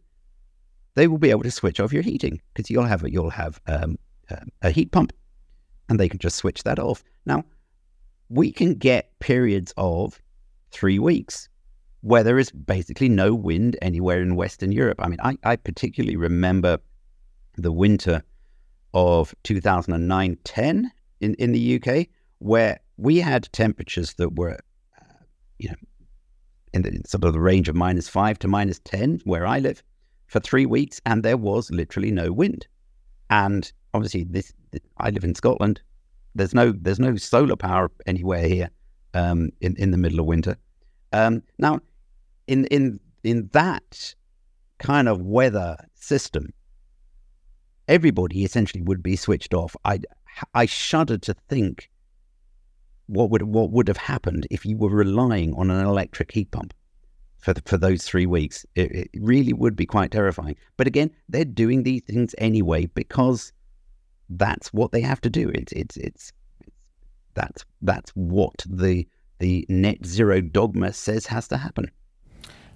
they 0.94 1.08
will 1.08 1.18
be 1.18 1.30
able 1.30 1.42
to 1.42 1.50
switch 1.50 1.80
off 1.80 1.92
your 1.92 2.02
heating 2.02 2.40
because 2.54 2.70
you'll 2.70 2.84
have 2.84 3.04
a, 3.04 3.10
you'll 3.10 3.30
have 3.30 3.60
um, 3.66 3.98
a 4.62 4.70
heat 4.70 4.92
pump, 4.92 5.12
and 5.88 6.00
they 6.00 6.08
can 6.08 6.18
just 6.18 6.36
switch 6.36 6.62
that 6.64 6.78
off. 6.78 7.04
Now, 7.24 7.44
we 8.28 8.50
can 8.50 8.74
get 8.74 9.18
periods 9.20 9.72
of 9.76 10.20
three 10.70 10.98
weeks 10.98 11.48
where 12.00 12.22
there 12.22 12.38
is 12.38 12.50
basically 12.50 13.08
no 13.08 13.34
wind 13.34 13.76
anywhere 13.82 14.20
in 14.20 14.36
Western 14.36 14.72
Europe. 14.72 15.00
I 15.02 15.08
mean, 15.08 15.20
I, 15.22 15.36
I 15.44 15.56
particularly 15.56 16.16
remember 16.16 16.78
the 17.56 17.72
winter 17.72 18.22
of 18.94 19.34
2009 19.44 20.38
10 20.44 20.92
in, 21.20 21.34
in 21.34 21.52
the 21.52 21.80
UK, 21.80 22.06
where 22.38 22.78
we 22.96 23.18
had 23.18 23.48
temperatures 23.52 24.14
that 24.14 24.36
were, 24.36 24.58
uh, 25.00 25.14
you 25.58 25.68
know, 25.68 25.76
in 26.72 26.82
the 26.82 27.00
sort 27.06 27.24
of 27.24 27.32
the 27.32 27.40
range 27.40 27.68
of 27.68 27.74
minus 27.74 28.08
five 28.08 28.38
to 28.40 28.48
minus 28.48 28.78
10 28.80 29.22
where 29.24 29.46
I 29.46 29.58
live 29.58 29.82
for 30.26 30.40
three 30.40 30.66
weeks, 30.66 31.00
and 31.06 31.22
there 31.22 31.36
was 31.36 31.70
literally 31.70 32.10
no 32.10 32.32
wind. 32.32 32.66
And 33.30 33.72
obviously, 33.96 34.24
this 34.24 34.52
I 34.98 35.10
live 35.10 35.24
in 35.24 35.34
Scotland. 35.34 35.80
There's 36.34 36.54
no 36.54 36.72
there's 36.72 37.00
no 37.00 37.16
solar 37.16 37.56
power 37.56 37.90
anywhere 38.06 38.46
here 38.46 38.70
um, 39.14 39.50
in 39.60 39.74
in 39.76 39.90
the 39.90 39.98
middle 39.98 40.20
of 40.20 40.26
winter. 40.26 40.56
Um, 41.12 41.42
now, 41.58 41.80
in 42.46 42.66
in 42.66 43.00
in 43.24 43.48
that 43.52 44.14
kind 44.78 45.08
of 45.08 45.22
weather 45.22 45.76
system, 45.94 46.52
everybody 47.88 48.44
essentially 48.44 48.82
would 48.82 49.02
be 49.02 49.16
switched 49.16 49.54
off. 49.54 49.74
I 49.84 50.00
I 50.54 50.66
shudder 50.66 51.18
to 51.18 51.34
think 51.48 51.90
what 53.06 53.30
would 53.30 53.42
what 53.42 53.70
would 53.70 53.88
have 53.88 53.96
happened 53.96 54.46
if 54.50 54.66
you 54.66 54.76
were 54.76 54.90
relying 54.90 55.54
on 55.54 55.70
an 55.70 55.86
electric 55.86 56.32
heat 56.32 56.50
pump 56.50 56.74
for 57.38 57.54
the, 57.54 57.62
for 57.64 57.76
those 57.76 58.02
three 58.02 58.26
weeks. 58.26 58.66
It, 58.74 58.90
it, 58.92 59.10
really 59.20 59.52
would 59.52 59.76
be 59.76 59.86
quite 59.86 60.10
terrifying. 60.10 60.56
But 60.76 60.88
again, 60.88 61.10
they're 61.28 61.44
doing 61.44 61.84
these 61.84 62.02
things 62.02 62.34
anyway 62.38 62.86
because 62.86 63.52
that's 64.28 64.72
what 64.72 64.92
they 64.92 65.00
have 65.00 65.20
to 65.22 65.30
do. 65.30 65.50
It's 65.50 65.72
it's 65.72 65.96
it's, 65.96 66.32
that's 67.34 67.64
that's 67.82 68.10
what 68.12 68.64
the 68.68 69.06
the 69.38 69.66
net 69.68 70.04
zero 70.04 70.40
dogma 70.40 70.92
says 70.92 71.26
has 71.26 71.48
to 71.48 71.58
happen. 71.58 71.90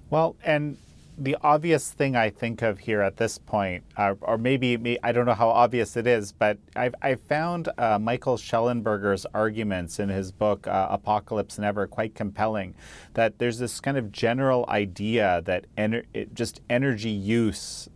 Well, 0.09 0.35
and 0.43 0.77
the 1.17 1.37
obvious 1.41 1.91
thing 1.91 2.15
I 2.15 2.29
think 2.29 2.61
of 2.61 2.79
here 2.79 3.01
at 3.01 3.17
this 3.17 3.37
point, 3.37 3.83
uh, 3.97 4.15
or 4.21 4.37
maybe 4.37 4.97
I 5.03 5.11
don't 5.11 5.25
know 5.25 5.33
how 5.33 5.49
obvious 5.49 5.95
it 5.95 6.07
is, 6.07 6.31
but 6.31 6.57
I've, 6.75 6.95
I've 7.01 7.21
found 7.21 7.69
uh, 7.77 7.99
Michael 7.99 8.37
Shellenberger's 8.37 9.25
arguments 9.33 9.99
in 9.99 10.09
his 10.09 10.31
book 10.31 10.67
uh, 10.67 10.87
Apocalypse 10.89 11.59
Never 11.59 11.85
quite 11.87 12.15
compelling. 12.15 12.73
That 13.13 13.39
there's 13.39 13.59
this 13.59 13.79
kind 13.79 13.97
of 13.97 14.11
general 14.11 14.65
idea 14.67 15.41
that 15.45 15.65
ener- 15.77 16.33
just 16.33 16.61
energy 16.69 17.09
use 17.09 17.89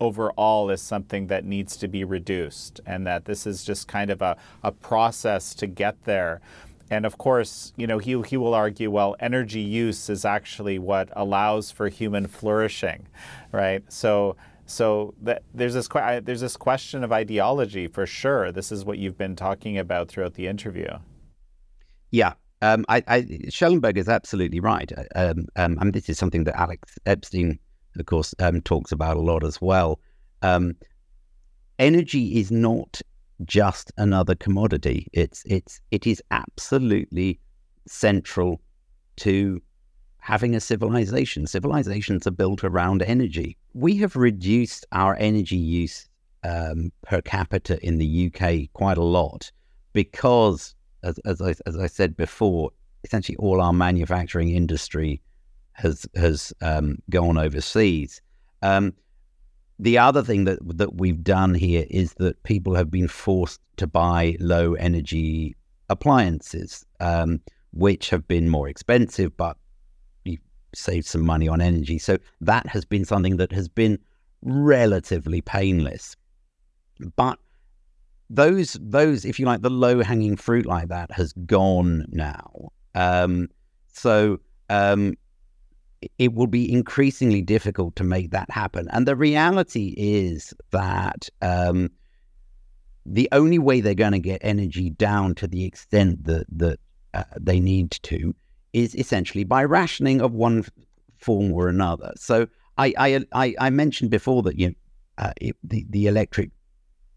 overall 0.00 0.70
is 0.70 0.82
something 0.82 1.26
that 1.28 1.44
needs 1.44 1.76
to 1.78 1.88
be 1.88 2.04
reduced, 2.04 2.80
and 2.86 3.06
that 3.06 3.24
this 3.24 3.46
is 3.46 3.64
just 3.64 3.88
kind 3.88 4.10
of 4.10 4.22
a, 4.22 4.36
a 4.62 4.72
process 4.72 5.54
to 5.54 5.66
get 5.66 6.04
there. 6.04 6.40
And 6.90 7.04
of 7.04 7.18
course, 7.18 7.72
you 7.76 7.86
know, 7.86 7.98
he, 7.98 8.20
he 8.22 8.36
will 8.36 8.54
argue, 8.54 8.90
well, 8.90 9.14
energy 9.20 9.60
use 9.60 10.08
is 10.08 10.24
actually 10.24 10.78
what 10.78 11.10
allows 11.12 11.70
for 11.70 11.88
human 11.88 12.26
flourishing, 12.26 13.06
right? 13.52 13.82
So, 13.92 14.36
so 14.64 15.14
that, 15.22 15.42
there's 15.52 15.74
this 15.74 15.88
there's 16.22 16.40
this 16.40 16.56
question 16.56 17.04
of 17.04 17.12
ideology 17.12 17.88
for 17.88 18.06
sure. 18.06 18.52
This 18.52 18.72
is 18.72 18.84
what 18.84 18.98
you've 18.98 19.18
been 19.18 19.36
talking 19.36 19.78
about 19.78 20.08
throughout 20.08 20.34
the 20.34 20.46
interview. 20.46 20.88
Yeah, 22.10 22.34
um, 22.62 22.84
I, 22.88 23.02
I, 23.06 23.26
Schellenberg 23.50 23.98
is 23.98 24.08
absolutely 24.08 24.60
right. 24.60 24.90
Um, 25.14 25.46
um, 25.56 25.78
and 25.80 25.92
this 25.92 26.08
is 26.08 26.18
something 26.18 26.44
that 26.44 26.58
Alex 26.58 26.98
Epstein, 27.06 27.58
of 27.96 28.06
course, 28.06 28.34
um, 28.38 28.60
talks 28.60 28.92
about 28.92 29.16
a 29.16 29.20
lot 29.20 29.44
as 29.44 29.60
well. 29.60 30.00
Um, 30.42 30.76
energy 31.78 32.38
is 32.38 32.50
not 32.50 33.00
just 33.44 33.92
another 33.96 34.34
commodity. 34.34 35.06
It's 35.12 35.42
it's 35.46 35.80
it 35.90 36.06
is 36.06 36.22
absolutely 36.30 37.38
central 37.86 38.60
to 39.16 39.60
having 40.18 40.54
a 40.54 40.60
civilization. 40.60 41.46
Civilizations 41.46 42.26
are 42.26 42.32
built 42.32 42.64
around 42.64 43.02
energy. 43.02 43.56
We 43.74 43.96
have 43.96 44.16
reduced 44.16 44.84
our 44.92 45.16
energy 45.16 45.56
use 45.56 46.08
um, 46.44 46.92
per 47.02 47.20
capita 47.22 47.84
in 47.84 47.98
the 47.98 48.26
UK 48.26 48.72
quite 48.72 48.98
a 48.98 49.04
lot 49.04 49.50
because, 49.92 50.74
as, 51.02 51.18
as, 51.20 51.40
I, 51.40 51.54
as 51.66 51.78
I 51.78 51.86
said 51.86 52.16
before, 52.16 52.70
essentially 53.04 53.36
all 53.36 53.60
our 53.60 53.72
manufacturing 53.72 54.50
industry 54.50 55.20
has 55.78 56.06
has 56.14 56.52
um, 56.60 56.98
gone 57.08 57.38
overseas. 57.38 58.20
Um, 58.62 58.92
the 59.78 59.98
other 59.98 60.22
thing 60.22 60.44
that 60.44 60.58
that 60.76 60.94
we've 60.96 61.22
done 61.22 61.54
here 61.54 61.86
is 61.88 62.14
that 62.14 62.42
people 62.42 62.74
have 62.74 62.90
been 62.90 63.08
forced 63.08 63.60
to 63.76 63.86
buy 63.86 64.36
low 64.40 64.74
energy 64.74 65.56
appliances, 65.88 66.84
um, 67.00 67.40
which 67.72 68.10
have 68.10 68.26
been 68.26 68.48
more 68.48 68.68
expensive, 68.68 69.36
but 69.36 69.56
you 70.24 70.38
save 70.74 71.06
some 71.06 71.22
money 71.24 71.48
on 71.48 71.60
energy. 71.60 71.98
So 71.98 72.18
that 72.40 72.66
has 72.66 72.84
been 72.84 73.04
something 73.04 73.36
that 73.36 73.52
has 73.52 73.68
been 73.68 73.98
relatively 74.42 75.40
painless. 75.40 76.16
But 77.16 77.38
those 78.28 78.76
those, 78.80 79.24
if 79.24 79.38
you 79.38 79.46
like, 79.46 79.62
the 79.62 79.70
low 79.70 80.02
hanging 80.02 80.36
fruit 80.36 80.66
like 80.66 80.88
that 80.88 81.12
has 81.12 81.32
gone 81.32 82.04
now. 82.10 82.72
Um, 82.94 83.48
so 83.92 84.40
um, 84.68 85.14
it 86.18 86.34
will 86.34 86.46
be 86.46 86.70
increasingly 86.72 87.42
difficult 87.42 87.96
to 87.96 88.04
make 88.04 88.30
that 88.30 88.50
happen. 88.50 88.88
And 88.92 89.06
the 89.06 89.16
reality 89.16 89.94
is 89.96 90.54
that 90.70 91.28
um, 91.42 91.90
the 93.04 93.28
only 93.32 93.58
way 93.58 93.80
they're 93.80 93.94
going 93.94 94.12
to 94.12 94.18
get 94.18 94.40
energy 94.42 94.90
down 94.90 95.34
to 95.36 95.46
the 95.46 95.64
extent 95.64 96.24
that 96.24 96.46
that 96.56 96.78
uh, 97.14 97.24
they 97.40 97.58
need 97.58 97.90
to 97.90 98.34
is 98.72 98.94
essentially 98.94 99.44
by 99.44 99.64
rationing 99.64 100.20
of 100.20 100.32
one 100.34 100.64
form 101.16 101.52
or 101.52 101.68
another. 101.68 102.12
So 102.16 102.46
I 102.76 102.94
I 102.98 103.24
I, 103.32 103.54
I 103.58 103.70
mentioned 103.70 104.10
before 104.10 104.42
that 104.42 104.58
you 104.58 104.68
know 104.68 104.74
uh, 105.18 105.32
it, 105.40 105.56
the 105.64 105.86
the 105.90 106.06
electric 106.06 106.50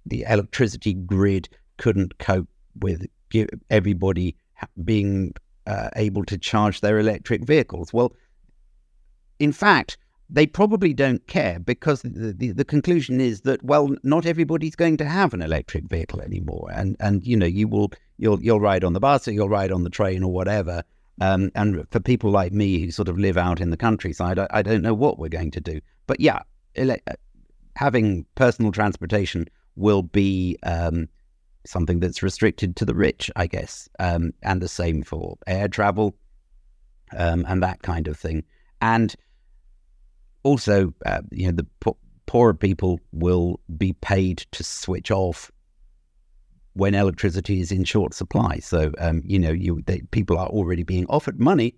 the 0.06 0.24
electricity 0.28 0.94
grid 0.94 1.50
couldn't 1.78 2.18
cope 2.18 2.48
with 2.80 3.06
everybody 3.70 4.36
being 4.84 5.34
uh, 5.68 5.90
able 5.96 6.26
to 6.26 6.38
charge 6.38 6.82
their 6.82 7.00
electric 7.00 7.46
vehicles. 7.46 7.94
Well, 7.94 8.14
in 9.42 9.52
fact, 9.52 9.98
they 10.30 10.46
probably 10.46 10.94
don't 10.94 11.26
care 11.28 11.60
because 11.60 12.04
the, 12.04 12.32
the, 12.32 12.52
the, 12.52 12.64
conclusion 12.64 13.20
is 13.20 13.42
that 13.42 13.62
well 13.64 13.94
not 14.04 14.26
everybody's 14.26 14.76
going 14.76 14.96
to 14.98 15.06
have 15.06 15.34
an 15.34 15.42
electric 15.42 15.86
vehicle 15.90 16.22
anymore. 16.22 16.70
And 16.72 16.96
and 17.00 17.26
you 17.26 17.36
know 17.36 17.48
you 17.48 17.68
will 17.68 17.92
you'll 18.18 18.42
you'll 18.42 18.62
ride 18.62 18.84
on 18.84 18.94
the 18.94 19.00
bus 19.00 19.28
or 19.28 19.32
you'll 19.32 19.50
ride 19.50 19.72
on 19.72 19.84
the 19.84 19.90
train 19.90 20.24
or 20.24 20.32
whatever. 20.32 20.84
Um, 21.20 21.52
and 21.56 21.86
for 21.92 22.00
people 22.00 22.32
like 22.32 22.54
me 22.54 22.80
who 22.80 22.92
sort 22.92 23.10
of 23.10 23.18
live 23.18 23.38
out 23.38 23.60
in 23.60 23.72
the 23.72 23.78
countryside 23.78 24.40
I, 24.40 24.48
I 24.52 24.62
don't 24.62 24.82
know 24.82 24.94
what 24.94 25.20
we're 25.20 25.28
going 25.28 25.52
to 25.52 25.62
do. 25.62 25.82
But 26.08 26.20
yeah 26.20 26.42
ele- 26.76 26.92
uh, 27.08 27.14
having 27.76 28.26
personal 28.36 28.72
transportation 28.72 29.48
will 29.76 30.04
be 30.04 30.58
um, 30.64 31.10
something 31.66 32.00
that's 32.00 32.24
restricted 32.24 32.76
to 32.76 32.86
the 32.86 32.96
rich 32.96 33.32
I 33.36 33.48
guess. 33.48 33.90
Um, 34.00 34.34
and 34.44 34.62
the 34.62 34.70
same 34.70 35.04
for 35.04 35.38
air 35.48 35.68
travel 35.68 36.16
um, 37.18 37.44
and 37.50 37.62
that 37.64 37.82
kind 37.82 38.08
of 38.08 38.18
thing. 38.18 38.44
And 38.82 39.16
also, 40.44 40.94
uh, 41.06 41.22
you 41.32 41.48
know, 41.48 41.54
the 41.54 41.68
po- 41.80 41.98
poorer 42.26 42.54
people 42.54 43.00
will 43.12 43.60
be 43.78 43.94
paid 43.94 44.46
to 44.52 44.64
switch 44.64 45.12
off 45.12 45.52
when 46.74 46.96
electricity 46.96 47.60
is 47.60 47.72
in 47.72 47.84
short 47.84 48.14
supply. 48.14 48.60
So, 48.60 48.92
um, 49.00 49.22
you 49.26 49.40
know, 49.40 49.52
you 49.52 49.82
they, 49.86 50.02
people 50.12 50.38
are 50.38 50.48
already 50.48 50.84
being 50.84 51.06
offered 51.08 51.40
money 51.40 51.76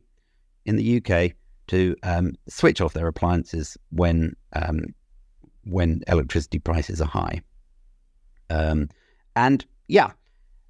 in 0.66 0.76
the 0.76 1.02
UK 1.02 1.32
to 1.68 1.96
um, 2.04 2.34
switch 2.48 2.82
off 2.82 2.94
their 2.94 3.08
appliances 3.08 3.78
when 3.90 4.36
um, 4.54 4.86
when 5.64 6.04
electricity 6.08 6.60
prices 6.60 7.02
are 7.02 7.08
high. 7.08 7.42
Um, 8.50 8.90
and 9.36 9.66
yeah, 9.88 10.12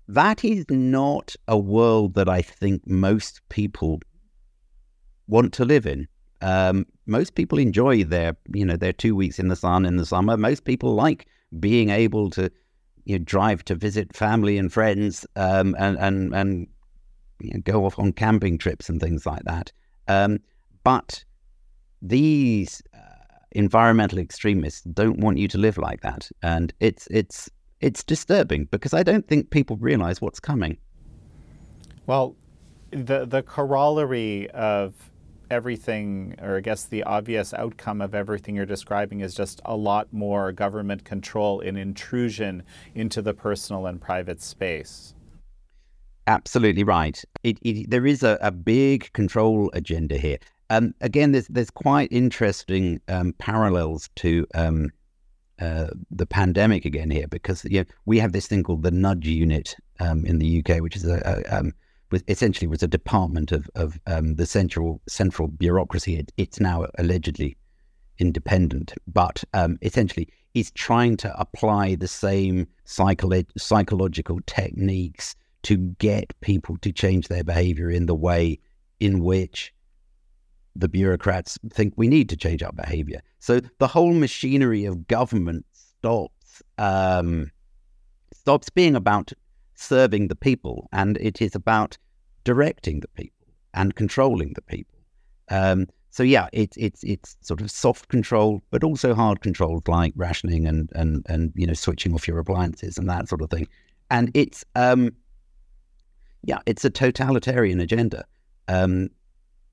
that 0.08 0.43
is 0.45 0.65
not 0.69 1.36
a 1.47 1.58
world 1.58 2.13
that 2.15 2.29
I 2.29 2.41
think 2.41 2.88
most 2.88 3.41
people 3.49 3.99
want 5.27 5.53
to 5.53 5.65
live 5.65 5.86
in. 5.86 6.08
Um, 6.43 6.86
most 7.06 7.36
people 7.36 7.58
enjoy 7.58 8.03
their, 8.03 8.36
you 8.53 8.65
know, 8.65 8.75
their 8.75 8.91
two 8.93 9.15
weeks 9.15 9.39
in 9.39 9.47
the 9.47 9.56
sun 9.56 9.86
in 9.86 9.95
the 9.95 10.06
summer. 10.06 10.36
Most 10.36 10.65
people 10.65 10.93
like 10.93 11.25
being 11.60 11.89
able 11.89 12.29
to, 12.32 12.51
you 13.06 13.17
know, 13.17 13.23
drive 13.23 13.63
to 13.65 13.75
visit 13.75 14.15
family 14.15 14.58
and 14.58 14.71
friends, 14.71 15.25
um, 15.38 15.75
and 15.79 15.97
and 15.97 16.36
and 16.36 16.67
you 17.39 17.51
know, 17.53 17.62
go 17.63 17.86
off 17.86 17.97
on 17.97 18.12
camping 18.12 18.58
trips 18.58 18.89
and 18.89 18.99
things 18.99 19.25
like 19.25 19.43
that. 19.45 19.71
Um, 20.08 20.39
but 20.84 21.23
these 22.01 22.82
uh, 22.93 22.99
environmental 23.53 24.19
extremists 24.19 24.82
don't 24.82 25.19
want 25.19 25.38
you 25.38 25.47
to 25.47 25.58
live 25.58 25.77
like 25.77 26.01
that, 26.01 26.29
and 26.41 26.73
it's 26.82 27.08
it's 27.10 27.49
it's 27.79 28.03
disturbing 28.03 28.65
because 28.65 28.93
I 28.93 29.03
don't 29.03 29.27
think 29.27 29.49
people 29.49 29.77
realize 29.77 30.19
what's 30.19 30.41
coming. 30.41 30.77
Well, 32.06 32.36
the 32.91 33.26
the 33.26 33.43
corollary 33.43 34.49
of 34.51 34.93
everything, 35.54 36.36
or 36.41 36.58
I 36.58 36.60
guess 36.60 36.84
the 36.84 37.04
obvious 37.04 37.54
outcome 37.54 38.01
of 38.01 38.14
everything 38.14 38.56
you're 38.56 38.66
describing 38.66 39.22
is 39.22 39.34
just 39.34 39.62
a 39.64 39.78
lot 39.78 40.12
more 40.12 40.51
government 40.51 41.06
control 41.06 41.62
and 41.62 41.78
intrusion 41.78 42.64
into 42.93 43.22
the 43.22 43.34
personal 43.34 43.86
and 43.86 44.01
private 44.01 44.41
space. 44.41 45.14
Absolutely 46.28 46.84
right. 46.84 47.24
It, 47.43 47.58
it, 47.62 47.89
there 47.89 48.06
is 48.06 48.24
a, 48.24 48.38
a, 48.41 48.51
big 48.51 49.12
control 49.14 49.70
agenda 49.74 50.18
here. 50.18 50.38
Um, 50.70 50.95
again, 51.01 51.34
there's 51.34 51.47
there's 51.47 51.70
quite 51.70 52.12
interesting 52.12 53.01
um, 53.10 53.34
parallels 53.38 54.10
to 54.16 54.47
um, 54.56 54.89
uh, 55.60 55.88
the 56.10 56.26
pandemic 56.26 56.86
again 56.86 57.12
here 57.12 57.28
because 57.28 57.66
you 57.66 57.82
know, 57.82 57.86
we 58.06 58.20
have 58.20 58.32
this 58.32 58.47
thing 58.47 58.64
called 58.64 58.84
the 58.84 58.91
Nudge 58.91 59.28
Unit 59.28 59.76
um, 59.99 60.26
in 60.26 60.39
the 60.39 60.64
UK, 60.66 60.82
which 60.82 60.95
is 60.95 61.06
a, 61.06 61.22
a 61.26 61.60
um, 61.60 61.74
was 62.14 62.24
essentially 62.28 62.68
was 62.68 62.84
a 62.84 62.88
department 62.88 63.51
of 63.51 63.70
of 63.76 63.99
um, 64.05 64.36
the 64.36 64.45
central 64.45 65.01
central 65.09 65.47
bureaucracy. 65.47 66.18
It, 66.20 66.32
it's 66.38 66.59
now 66.59 66.86
allegedly 66.99 67.57
independent, 68.20 68.93
but 69.07 69.43
um, 69.53 69.78
essentially 69.82 70.28
is 70.53 70.70
trying 70.72 71.18
to 71.18 71.30
apply 71.39 71.95
the 71.95 72.07
same 72.07 72.68
psycholo- 72.86 73.49
psychological 73.57 74.39
techniques 74.45 75.36
to 75.64 75.76
get 75.97 76.39
people 76.41 76.78
to 76.78 76.91
change 76.91 77.28
their 77.28 77.43
behavior 77.43 77.89
in 77.89 78.05
the 78.05 78.14
way 78.14 78.59
in 78.99 79.24
which 79.24 79.74
the 80.76 80.88
bureaucrats 80.88 81.57
think 81.72 81.93
we 81.97 82.07
need 82.07 82.30
to 82.30 82.38
change 82.38 82.61
our 82.61 82.74
behavior. 82.74 83.22
So 83.39 83.59
the 83.80 83.88
whole 83.88 84.14
machinery 84.14 84.86
of 84.86 85.07
government 85.07 85.66
stops 85.72 86.61
um, 86.78 87.51
stops 88.32 88.70
being 88.70 88.95
about 88.95 89.34
serving 89.74 90.28
the 90.28 90.36
people, 90.36 90.88
and 90.91 91.18
it 91.18 91.41
is 91.41 91.55
about 91.55 91.97
directing 92.43 92.99
the 92.99 93.07
people 93.09 93.47
and 93.73 93.95
controlling 93.95 94.53
the 94.53 94.61
people. 94.61 94.99
Um, 95.49 95.87
so 96.09 96.21
yeah, 96.21 96.47
it's 96.53 96.77
it's 96.77 97.03
it's 97.03 97.35
sort 97.41 97.59
of 97.59 97.71
soft 97.71 98.09
control, 98.09 98.61
but 98.69 98.83
also 98.83 99.15
hard 99.15 99.41
controls 99.41 99.81
like 99.87 100.13
rationing 100.15 100.67
and 100.67 100.89
and 100.93 101.25
and 101.27 101.51
you 101.55 101.65
know 101.65 101.73
switching 101.73 102.13
off 102.13 102.27
your 102.27 102.37
appliances 102.37 102.97
and 102.97 103.09
that 103.09 103.27
sort 103.27 103.41
of 103.41 103.49
thing. 103.49 103.67
And 104.11 104.29
it's 104.35 104.63
um, 104.75 105.11
yeah, 106.43 106.59
it's 106.65 106.85
a 106.85 106.89
totalitarian 106.89 107.79
agenda. 107.79 108.25
Um, 108.67 109.09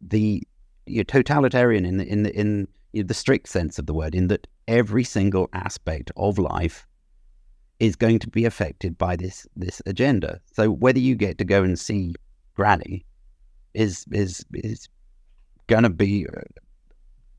the 0.00 0.42
you 0.86 0.98
know, 0.98 1.04
totalitarian 1.04 1.84
in 1.84 1.98
the 1.98 2.06
in 2.06 2.22
the 2.22 2.34
in 2.34 2.66
you 2.92 3.02
know, 3.02 3.06
the 3.06 3.14
strict 3.14 3.48
sense 3.48 3.78
of 3.78 3.84
the 3.84 3.94
word, 3.94 4.14
in 4.14 4.28
that 4.28 4.46
every 4.66 5.04
single 5.04 5.50
aspect 5.52 6.10
of 6.16 6.38
life 6.38 6.86
is 7.80 7.96
going 7.96 8.18
to 8.18 8.28
be 8.28 8.46
affected 8.46 8.96
by 8.96 9.14
this 9.14 9.46
this 9.56 9.82
agenda. 9.84 10.40
So 10.52 10.70
whether 10.70 10.98
you 10.98 11.16
get 11.16 11.36
to 11.36 11.44
go 11.44 11.62
and 11.62 11.78
see 11.78 12.14
Granny 12.60 13.06
is 13.72 14.04
is 14.12 14.44
is 14.52 14.86
going 15.66 15.84
to 15.84 15.88
be 15.88 16.26
uh, 16.26 16.42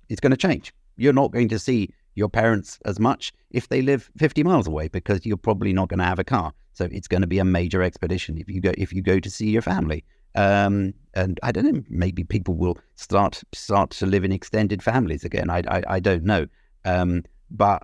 it's 0.10 0.20
going 0.20 0.32
to 0.32 0.44
change. 0.48 0.74
You're 0.98 1.14
not 1.14 1.32
going 1.32 1.48
to 1.50 1.60
see 1.60 1.94
your 2.16 2.28
parents 2.28 2.80
as 2.86 3.00
much 3.00 3.32
if 3.52 3.70
they 3.70 3.84
live 3.84 4.10
50 4.18 4.42
miles 4.42 4.66
away 4.66 4.88
because 4.88 5.24
you're 5.24 5.38
probably 5.38 5.74
not 5.74 5.90
going 5.90 6.00
to 6.00 6.06
have 6.06 6.18
a 6.18 6.24
car. 6.24 6.54
So 6.74 6.88
it's 6.92 7.08
going 7.08 7.22
to 7.22 7.28
be 7.28 7.38
a 7.38 7.46
major 7.46 7.84
expedition 7.84 8.40
if 8.40 8.50
you 8.50 8.62
go 8.62 8.72
if 8.80 8.92
you 8.92 9.04
go 9.04 9.20
to 9.20 9.30
see 9.30 9.52
your 9.52 9.62
family. 9.62 10.04
Um, 10.34 10.96
and 11.14 11.40
I 11.44 11.52
don't 11.52 11.72
know, 11.72 11.84
maybe 11.88 12.24
people 12.24 12.56
will 12.56 12.80
start 12.96 13.44
start 13.54 13.92
to 13.92 14.08
live 14.08 14.24
in 14.24 14.32
extended 14.32 14.82
families 14.82 15.24
again. 15.24 15.52
I 15.52 15.62
I, 15.68 15.84
I 15.98 16.00
don't 16.00 16.24
know. 16.24 16.48
Um, 16.84 17.26
but 17.52 17.84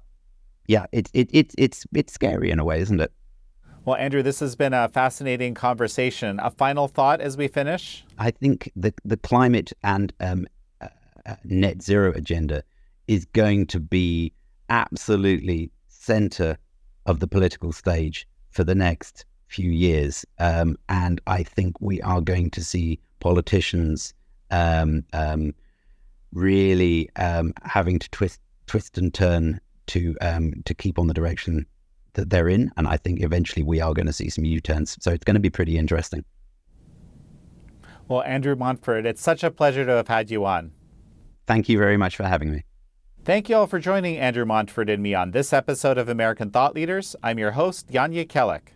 yeah, 0.67 0.87
it's 0.91 1.11
it, 1.13 1.29
it, 1.31 1.53
it's 1.55 1.85
it's 1.93 2.13
scary 2.13 2.49
in 2.49 2.57
a 2.57 2.65
way, 2.65 2.79
isn't 2.81 2.99
it? 2.99 3.11
Well, 3.87 3.95
Andrew, 3.95 4.21
this 4.21 4.41
has 4.41 4.57
been 4.57 4.73
a 4.73 4.89
fascinating 4.89 5.53
conversation. 5.53 6.41
A 6.41 6.51
final 6.51 6.89
thought 6.89 7.21
as 7.21 7.37
we 7.37 7.47
finish? 7.47 8.03
I 8.17 8.31
think 8.31 8.69
the 8.75 8.93
the 9.05 9.15
climate 9.15 9.71
and 9.81 10.11
um, 10.19 10.45
uh, 10.81 10.89
uh 11.25 11.35
net 11.45 11.81
zero 11.81 12.11
agenda 12.11 12.63
is 13.07 13.23
going 13.23 13.65
to 13.67 13.79
be 13.79 14.33
absolutely 14.67 15.71
center 15.87 16.57
of 17.05 17.21
the 17.21 17.27
political 17.27 17.71
stage 17.71 18.27
for 18.49 18.65
the 18.65 18.75
next 18.75 19.23
few 19.47 19.71
years. 19.71 20.25
Um, 20.37 20.75
and 20.89 21.21
I 21.25 21.43
think 21.43 21.79
we 21.79 22.01
are 22.01 22.19
going 22.19 22.49
to 22.51 22.63
see 22.65 22.99
politicians 23.21 24.13
um, 24.51 25.05
um, 25.13 25.53
really 26.33 27.09
um, 27.15 27.53
having 27.63 27.99
to 27.99 28.09
twist, 28.09 28.41
twist 28.65 28.97
and 28.97 29.13
turn 29.13 29.61
to 29.85 30.17
um, 30.19 30.61
to 30.65 30.73
keep 30.73 30.99
on 30.99 31.07
the 31.07 31.13
direction 31.13 31.65
that 32.17 32.29
they're 32.29 32.49
in. 32.49 32.69
And 32.75 32.87
I 32.87 32.97
think 32.97 33.23
eventually 33.23 33.63
we 33.63 33.79
are 33.79 33.93
going 33.93 34.07
to 34.07 34.13
see 34.13 34.29
some 34.29 34.43
U 34.43 34.59
turns. 34.59 34.97
So 34.99 35.11
it's 35.11 35.23
going 35.23 35.35
to 35.35 35.39
be 35.39 35.49
pretty 35.49 35.77
interesting. 35.77 36.25
Well, 38.09 38.23
Andrew 38.23 38.55
Montford, 38.55 39.05
it's 39.05 39.21
such 39.21 39.43
a 39.43 39.51
pleasure 39.51 39.85
to 39.85 39.91
have 39.93 40.07
had 40.07 40.29
you 40.29 40.45
on. 40.45 40.71
Thank 41.45 41.69
you 41.69 41.77
very 41.77 41.97
much 41.97 42.15
for 42.15 42.23
having 42.23 42.51
me. 42.51 42.63
Thank 43.23 43.49
you 43.49 43.57
all 43.57 43.67
for 43.67 43.79
joining 43.79 44.17
Andrew 44.17 44.45
Montford 44.45 44.89
and 44.89 45.03
me 45.03 45.13
on 45.13 45.31
this 45.31 45.51
episode 45.51 45.97
of 45.97 46.07
American 46.07 46.49
Thought 46.49 46.75
Leaders. 46.75 47.15
I'm 47.21 47.39
your 47.39 47.51
host, 47.51 47.89
Jan 47.89 48.13
Jekielek. 48.13 48.69